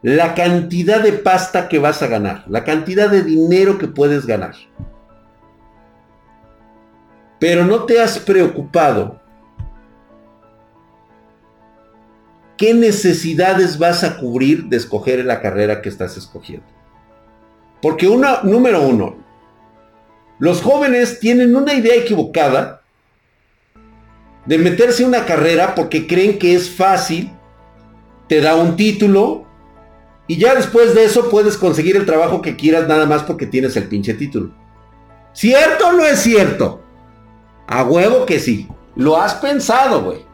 [0.00, 4.54] la cantidad de pasta que vas a ganar, la cantidad de dinero que puedes ganar.
[7.38, 9.20] Pero no te has preocupado
[12.56, 16.66] qué necesidades vas a cubrir de escoger la carrera que estás escogiendo.
[17.80, 19.16] Porque una, número uno,
[20.40, 22.82] los jóvenes tienen una idea equivocada
[24.44, 27.30] de meterse en una carrera porque creen que es fácil,
[28.28, 29.46] te da un título
[30.26, 33.76] y ya después de eso puedes conseguir el trabajo que quieras nada más porque tienes
[33.76, 34.52] el pinche título.
[35.32, 36.82] ¿Cierto o no es cierto?
[37.68, 38.66] A huevo que sí.
[38.96, 40.26] Lo has pensado, güey.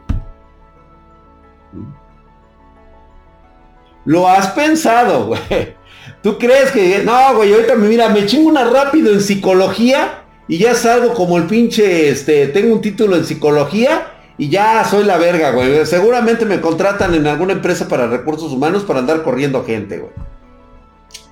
[4.05, 5.75] Lo has pensado, güey.
[6.23, 7.03] ¿Tú crees que...
[7.03, 11.37] No, güey, ahorita me mira, me chingo una rápido en psicología y ya salgo como
[11.37, 15.85] el pinche, este, tengo un título en psicología y ya soy la verga, güey.
[15.85, 20.13] Seguramente me contratan en alguna empresa para recursos humanos para andar corriendo gente, güey.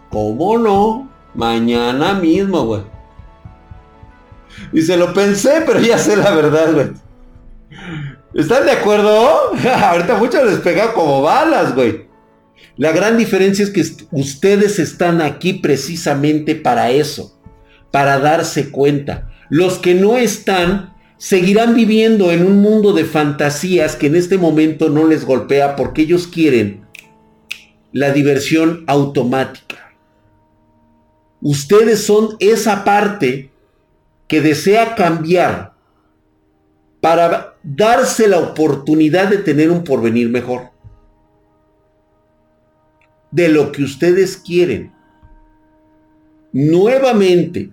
[0.09, 1.09] ¿Cómo no?
[1.33, 2.81] Mañana mismo, güey.
[4.71, 6.87] Y se lo pensé, pero ya sé la verdad, güey.
[8.33, 9.53] ¿Están de acuerdo?
[9.75, 12.07] Ahorita muchos les pega como balas, güey.
[12.77, 17.39] La gran diferencia es que ustedes están aquí precisamente para eso,
[17.91, 19.29] para darse cuenta.
[19.49, 24.89] Los que no están seguirán viviendo en un mundo de fantasías que en este momento
[24.89, 26.83] no les golpea porque ellos quieren
[27.93, 29.93] la diversión automática.
[31.39, 33.52] Ustedes son esa parte
[34.33, 35.73] que desea cambiar
[37.01, 40.71] para darse la oportunidad de tener un porvenir mejor.
[43.29, 44.91] De lo que ustedes quieren.
[46.51, 47.69] Nuevamente,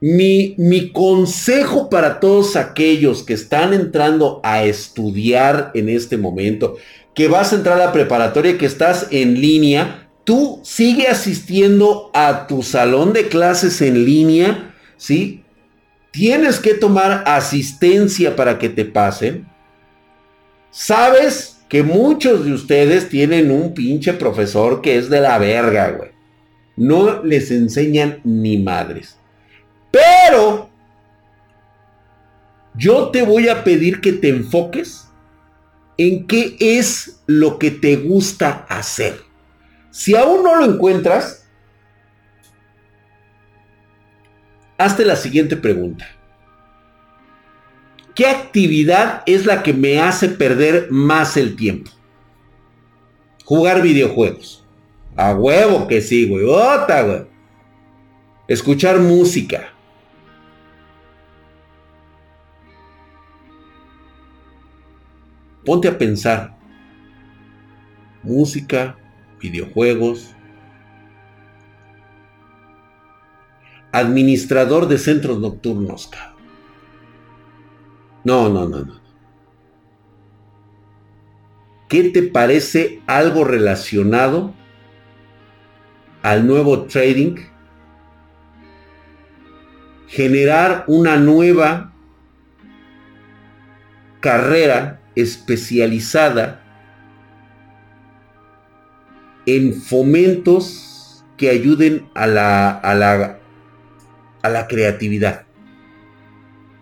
[0.00, 6.76] mi, mi, consejo para todos aquellos que están entrando a estudiar en este momento,
[7.12, 12.46] que vas a entrar a la preparatoria, que estás en línea, tú sigue asistiendo a
[12.46, 15.42] tu salón de clases en línea, ¿sí?
[16.18, 19.46] Tienes que tomar asistencia para que te pasen.
[20.72, 26.10] Sabes que muchos de ustedes tienen un pinche profesor que es de la verga, güey.
[26.76, 29.16] No les enseñan ni madres.
[29.92, 30.68] Pero
[32.74, 35.06] yo te voy a pedir que te enfoques
[35.98, 39.20] en qué es lo que te gusta hacer.
[39.92, 41.37] Si aún no lo encuentras,
[44.78, 46.06] hazte la siguiente pregunta.
[48.14, 51.90] ¿Qué actividad es la que me hace perder más el tiempo?
[53.44, 54.64] Jugar videojuegos.
[55.16, 56.44] A huevo que sí, güey.
[56.44, 57.26] Otra, güey.
[58.46, 59.72] Escuchar música.
[65.64, 66.56] Ponte a pensar.
[68.22, 68.96] Música,
[69.40, 70.34] videojuegos,
[73.98, 76.10] administrador de centros nocturnos.
[78.24, 79.00] No, no, no, no.
[81.88, 84.54] ¿Qué te parece algo relacionado
[86.22, 87.36] al nuevo trading?
[90.06, 91.94] Generar una nueva
[94.20, 96.62] carrera especializada
[99.46, 103.37] en fomentos que ayuden a la, a la
[104.42, 105.44] a la creatividad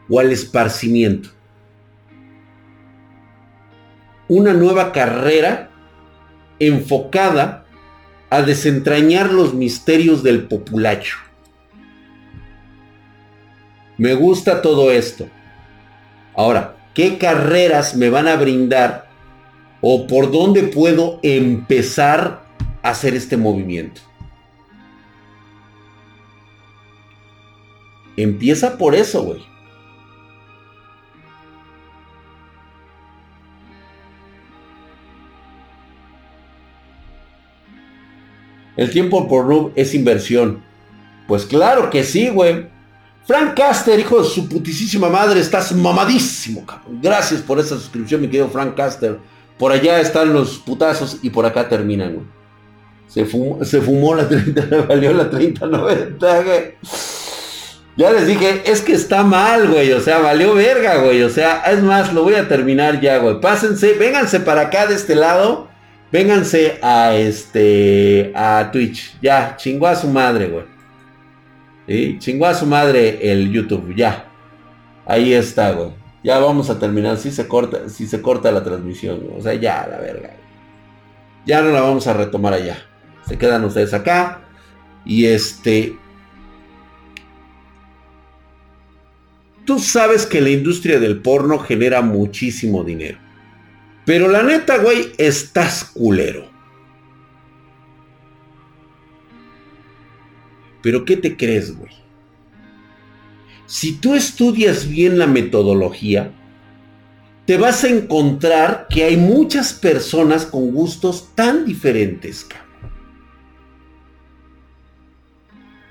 [0.09, 1.31] o al esparcimiento.
[4.29, 5.71] Una nueva carrera
[6.59, 7.65] enfocada
[8.31, 11.17] a desentrañar los misterios del populacho.
[13.99, 15.29] Me gusta todo esto.
[16.35, 19.09] Ahora, qué carreras me van a brindar
[19.81, 22.43] o por dónde puedo empezar
[22.83, 24.01] a hacer este movimiento.
[28.17, 29.57] Empieza por eso, güey.
[38.77, 40.63] El tiempo por noob es inversión.
[41.27, 42.69] Pues claro que sí, güey.
[43.27, 47.01] Frank Caster, hijo de su putisísima madre, estás mamadísimo, cabrón.
[47.03, 49.19] Gracias por esa suscripción, mi querido Frank Caster.
[49.59, 52.27] Por allá están los putazos y por acá terminan, güey.
[53.09, 56.75] Se fumó, se fumó la 30, valió la 3090, güey.
[57.97, 59.93] Ya les dije, es que está mal, güey.
[59.93, 61.23] O sea, valió verga, güey.
[61.23, 63.41] O sea, es más, lo voy a terminar ya, güey.
[63.41, 65.69] Pásense, vénganse para acá de este lado.
[66.13, 69.19] Vénganse a este, a Twitch.
[69.23, 70.65] Ya, chingó a su madre, güey.
[71.89, 72.19] ¿Sí?
[72.19, 74.27] Chingó a su madre el YouTube, ya.
[75.07, 75.91] Ahí está, güey.
[76.23, 77.17] Ya vamos a terminar.
[77.17, 80.35] Si se corta, si se corta la transmisión, O sea, ya, la verga.
[81.47, 82.77] Ya no la vamos a retomar allá.
[83.27, 84.43] Se quedan ustedes acá.
[85.05, 85.97] Y este,
[89.67, 93.19] Tú sabes que la industria del porno genera muchísimo dinero.
[94.05, 96.49] Pero la neta, güey, estás culero.
[100.83, 101.91] Pero ¿qué te crees, güey?
[103.67, 106.33] Si tú estudias bien la metodología,
[107.45, 112.67] te vas a encontrar que hay muchas personas con gustos tan diferentes, cabrón.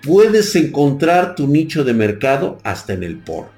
[0.01, 3.54] Puedes encontrar tu nicho de mercado hasta en el porno.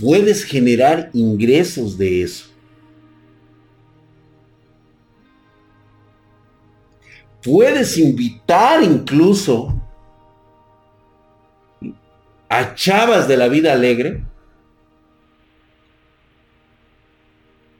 [0.00, 2.46] Puedes generar ingresos de eso.
[7.42, 9.80] Puedes invitar incluso
[12.48, 14.24] a chavas de la vida alegre,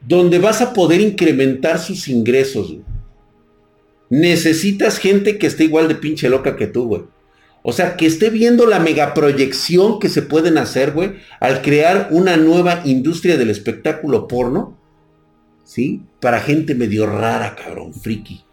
[0.01, 2.75] donde vas a poder incrementar sus ingresos.
[4.09, 7.14] Necesitas gente que esté igual de pinche loca que tú, güey.
[7.67, 12.37] O sea, que esté viendo la megaproyección que se pueden hacer, güey, al crear una
[12.37, 14.77] nueva industria del espectáculo porno,
[15.63, 16.03] ¿sí?
[16.21, 18.45] Para gente medio rara, cabrón, friki.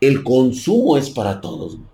[0.00, 1.88] El consumo es para todos, güey.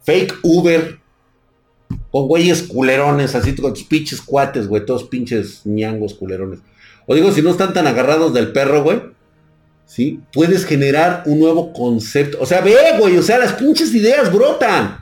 [0.00, 1.00] Fake Uber
[2.10, 6.60] con güeyes culerones, así con tus pinches cuates, güey, todos pinches ñangos culerones.
[7.06, 9.00] O digo, si no están tan agarrados del perro, güey,
[9.86, 10.20] ¿sí?
[10.32, 12.38] Puedes generar un nuevo concepto.
[12.40, 14.98] O sea, ve, güey, o sea, las pinches ideas brotan.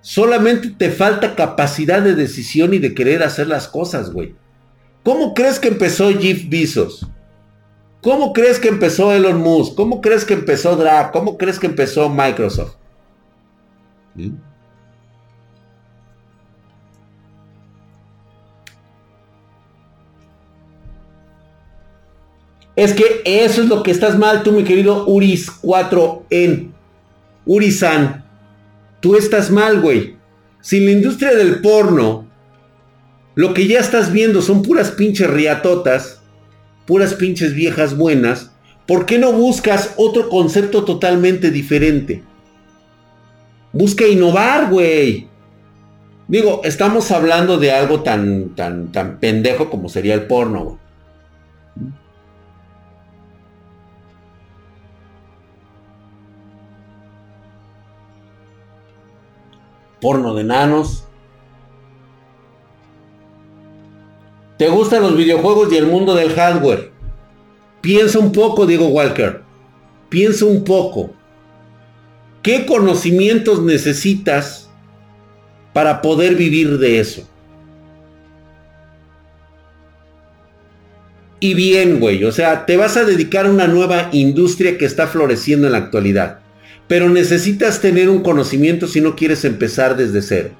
[0.00, 4.36] Solamente te falta capacidad de decisión y de querer hacer las cosas, güey.
[5.02, 7.06] ¿Cómo crees que empezó Jeff Bezos?
[8.02, 9.74] ¿Cómo crees que empezó Elon Musk?
[9.74, 11.10] ¿Cómo crees que empezó Drake?
[11.12, 12.76] ¿Cómo crees que empezó Microsoft?
[14.16, 14.32] ¿Sí?
[22.76, 26.74] Es que eso es lo que estás mal tú, mi querido Uris 4 en
[27.46, 28.26] Urisan.
[29.00, 30.16] Tú estás mal, güey.
[30.60, 32.26] Si la industria del porno,
[33.34, 36.20] lo que ya estás viendo son puras pinches riatotas,
[36.86, 38.50] puras pinches viejas buenas,
[38.86, 42.22] ¿por qué no buscas otro concepto totalmente diferente?
[43.72, 45.28] Busca innovar, güey.
[46.28, 50.85] Digo, estamos hablando de algo tan, tan, tan pendejo como sería el porno, güey.
[60.06, 61.02] Porno de nanos.
[64.56, 66.92] ¿Te gustan los videojuegos y el mundo del hardware?
[67.80, 69.42] Piensa un poco, Diego Walker.
[70.08, 71.10] Piensa un poco.
[72.40, 74.70] ¿Qué conocimientos necesitas
[75.72, 77.28] para poder vivir de eso?
[81.40, 85.08] Y bien, güey, o sea, te vas a dedicar a una nueva industria que está
[85.08, 86.45] floreciendo en la actualidad.
[86.88, 90.50] Pero necesitas tener un conocimiento si no quieres empezar desde cero.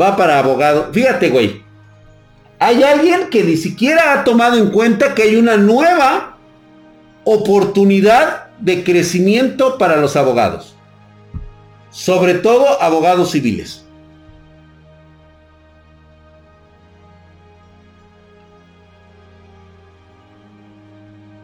[0.00, 0.88] Va para abogado.
[0.92, 1.62] Fíjate, güey.
[2.58, 6.36] Hay alguien que ni siquiera ha tomado en cuenta que hay una nueva
[7.24, 10.74] oportunidad de crecimiento para los abogados.
[11.90, 13.84] Sobre todo abogados civiles.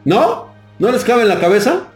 [0.05, 0.49] ¿No?
[0.79, 1.94] ¿No les cabe en la cabeza?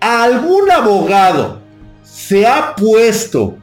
[0.00, 1.60] Algún abogado
[2.02, 3.58] se ha puesto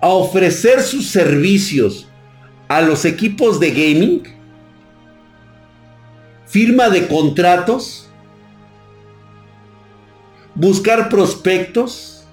[0.00, 2.08] a ofrecer sus servicios
[2.68, 4.22] a los equipos de gaming,
[6.46, 8.08] firma de contratos,
[10.54, 12.26] buscar prospectos,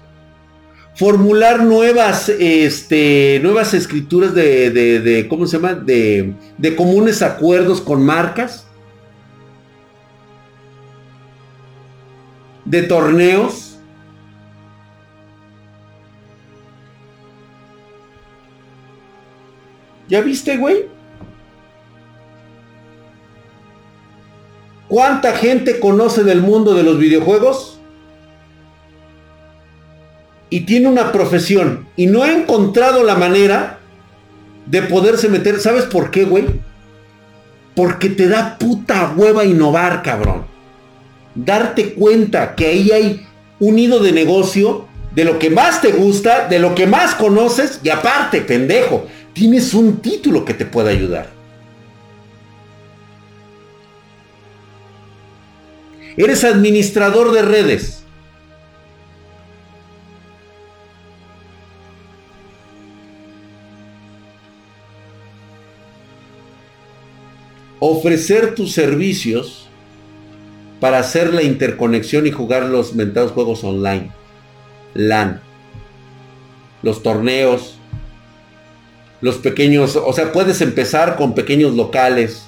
[0.94, 5.74] formular nuevas, este, nuevas escrituras de, de, ¿cómo se llama?
[5.74, 8.65] De, de comunes acuerdos con marcas,
[12.66, 13.66] de torneos,
[20.08, 20.86] ¿Ya viste, güey?
[24.88, 27.80] ¿Cuánta gente conoce del mundo de los videojuegos?
[30.48, 31.88] Y tiene una profesión.
[31.96, 33.80] Y no ha encontrado la manera
[34.66, 35.58] de poderse meter.
[35.58, 36.44] ¿Sabes por qué, güey?
[37.74, 40.55] Porque te da puta hueva innovar, cabrón.
[41.36, 43.26] Darte cuenta que ahí hay
[43.60, 47.80] un nido de negocio de lo que más te gusta, de lo que más conoces
[47.82, 51.30] y aparte, pendejo, tienes un título que te pueda ayudar.
[56.18, 58.02] Eres administrador de redes.
[67.78, 69.65] Ofrecer tus servicios
[70.80, 74.10] para hacer la interconexión y jugar los mentados juegos online.
[74.94, 75.40] LAN.
[76.82, 77.78] Los torneos,
[79.20, 82.46] los pequeños, o sea, puedes empezar con pequeños locales,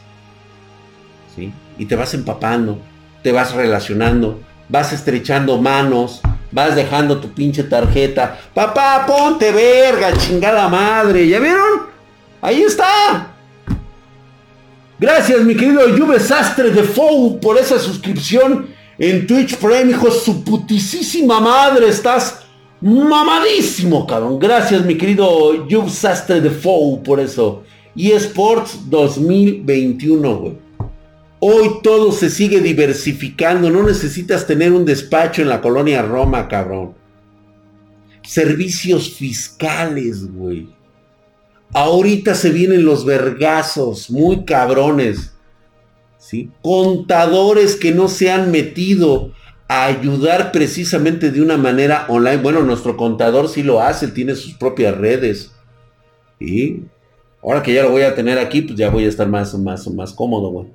[1.35, 1.53] ¿sí?
[1.79, 2.79] Y te vas empapando,
[3.23, 6.21] te vas relacionando, vas estrechando manos,
[6.53, 8.39] vas dejando tu pinche tarjeta.
[8.55, 11.87] Papá, ponte verga, chingada madre, ¿ya vieron?
[12.41, 13.38] Ahí está.
[15.01, 18.67] Gracias, mi querido Juve Sastre de Fou, por esa suscripción
[18.99, 22.41] en Twitch Prime, hijo, su putisísima madre, estás
[22.81, 24.39] Mamadísimo, cabrón.
[24.39, 27.65] Gracias, mi querido Yub Sastre de Fou, por eso.
[27.97, 30.59] eSports 2021, güey.
[31.41, 33.69] Hoy todo se sigue diversificando.
[33.71, 36.95] No necesitas tener un despacho en la colonia Roma, cabrón.
[38.23, 40.69] Servicios fiscales, güey.
[41.73, 45.35] Ahorita se vienen los vergazos, muy cabrones.
[46.19, 46.51] ¿sí?
[46.63, 49.33] Contadores que no se han metido
[49.69, 52.39] ayudar precisamente de una manera online.
[52.39, 55.53] Bueno, nuestro contador sí lo hace, tiene sus propias redes.
[56.41, 56.83] Y
[57.43, 59.87] ahora que ya lo voy a tener aquí, pues ya voy a estar más, más,
[59.89, 60.67] más cómodo, güey.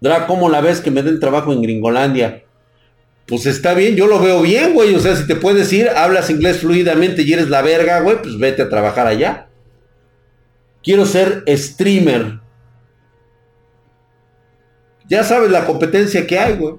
[0.00, 2.44] Dra, ¿cómo la ves que me den trabajo en Gringolandia?
[3.28, 4.94] Pues está bien, yo lo veo bien, güey.
[4.94, 8.38] O sea, si te puedes ir, hablas inglés fluidamente y eres la verga, güey, pues
[8.38, 9.48] vete a trabajar allá.
[10.82, 12.40] Quiero ser streamer.
[15.06, 16.76] Ya sabes la competencia que hay, güey.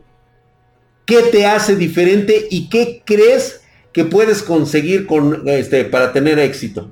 [1.05, 3.61] ¿Qué te hace diferente y qué crees
[3.93, 6.89] que puedes conseguir con, este, para tener éxito?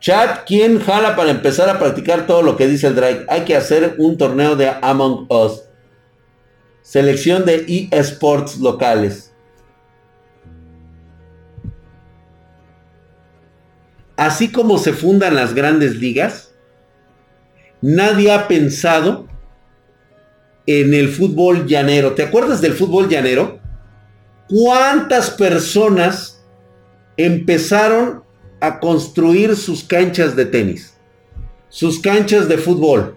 [0.00, 3.26] Chat, ¿quién jala para empezar a practicar todo lo que dice el Drake?
[3.28, 5.62] Hay que hacer un torneo de Among Us.
[6.80, 9.34] Selección de eSports locales.
[14.16, 16.54] Así como se fundan las grandes ligas,
[17.82, 19.26] nadie ha pensado
[20.66, 22.14] en el fútbol llanero.
[22.14, 23.60] ¿Te acuerdas del fútbol llanero?
[24.48, 26.42] ¿Cuántas personas
[27.18, 28.29] empezaron
[28.60, 30.94] a construir sus canchas de tenis?
[31.68, 33.16] Sus canchas de fútbol.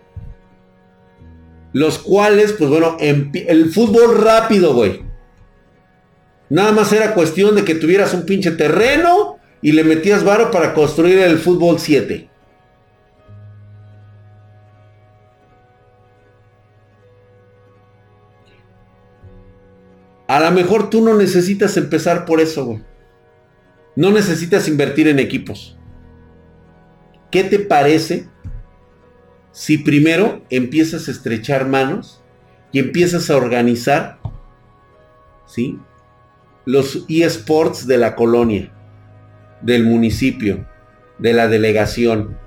[1.72, 5.02] Los cuales, pues bueno, el fútbol rápido, güey.
[6.50, 10.74] Nada más era cuestión de que tuvieras un pinche terreno y le metías varo para
[10.74, 12.30] construir el fútbol 7.
[20.28, 22.93] A lo mejor tú no necesitas empezar por eso, güey.
[23.96, 25.78] No necesitas invertir en equipos.
[27.32, 28.28] ¿Qué te parece
[29.52, 32.24] si primero empiezas a estrechar manos
[32.72, 34.20] y empiezas a organizar,
[35.46, 35.80] ¿sí?
[36.66, 38.72] Los eSports de la colonia,
[39.62, 40.68] del municipio,
[41.20, 42.38] de la delegación,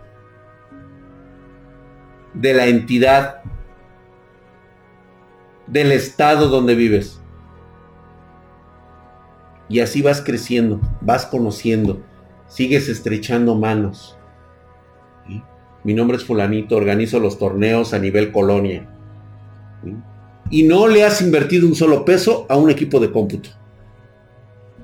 [2.34, 3.42] de la entidad,
[5.66, 7.20] del estado donde vives.
[9.68, 12.02] Y así vas creciendo, vas conociendo,
[12.48, 14.16] sigues estrechando manos.
[15.82, 18.88] Mi nombre es fulanito, organizo los torneos a nivel colonia.
[20.50, 23.50] Y no le has invertido un solo peso a un equipo de cómputo.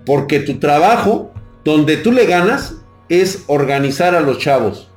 [0.05, 1.33] Porque tu trabajo,
[1.65, 2.77] donde tú le ganas,
[3.09, 4.91] es organizar a los chavos.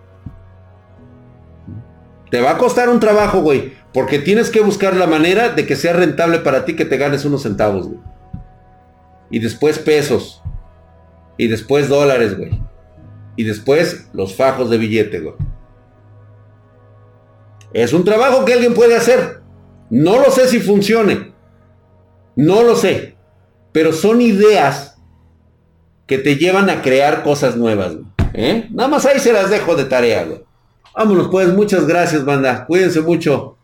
[2.31, 3.73] Te va a costar un trabajo, güey.
[3.93, 7.25] Porque tienes que buscar la manera de que sea rentable para ti que te ganes
[7.25, 7.99] unos centavos, güey.
[9.29, 10.41] Y después pesos.
[11.37, 12.61] Y después dólares, güey.
[13.35, 15.35] Y después los fajos de billete, güey.
[17.73, 19.41] Es un trabajo que alguien puede hacer.
[19.89, 21.33] No lo sé si funcione.
[22.35, 23.17] No lo sé.
[23.71, 24.97] Pero son ideas
[26.07, 27.97] que te llevan a crear cosas nuevas.
[28.33, 28.67] ¿eh?
[28.71, 30.23] Nada más ahí se las dejo de tarea.
[30.23, 30.43] Güey.
[30.95, 31.53] Vámonos pues.
[31.53, 32.65] Muchas gracias, banda.
[32.65, 33.54] Cuídense mucho.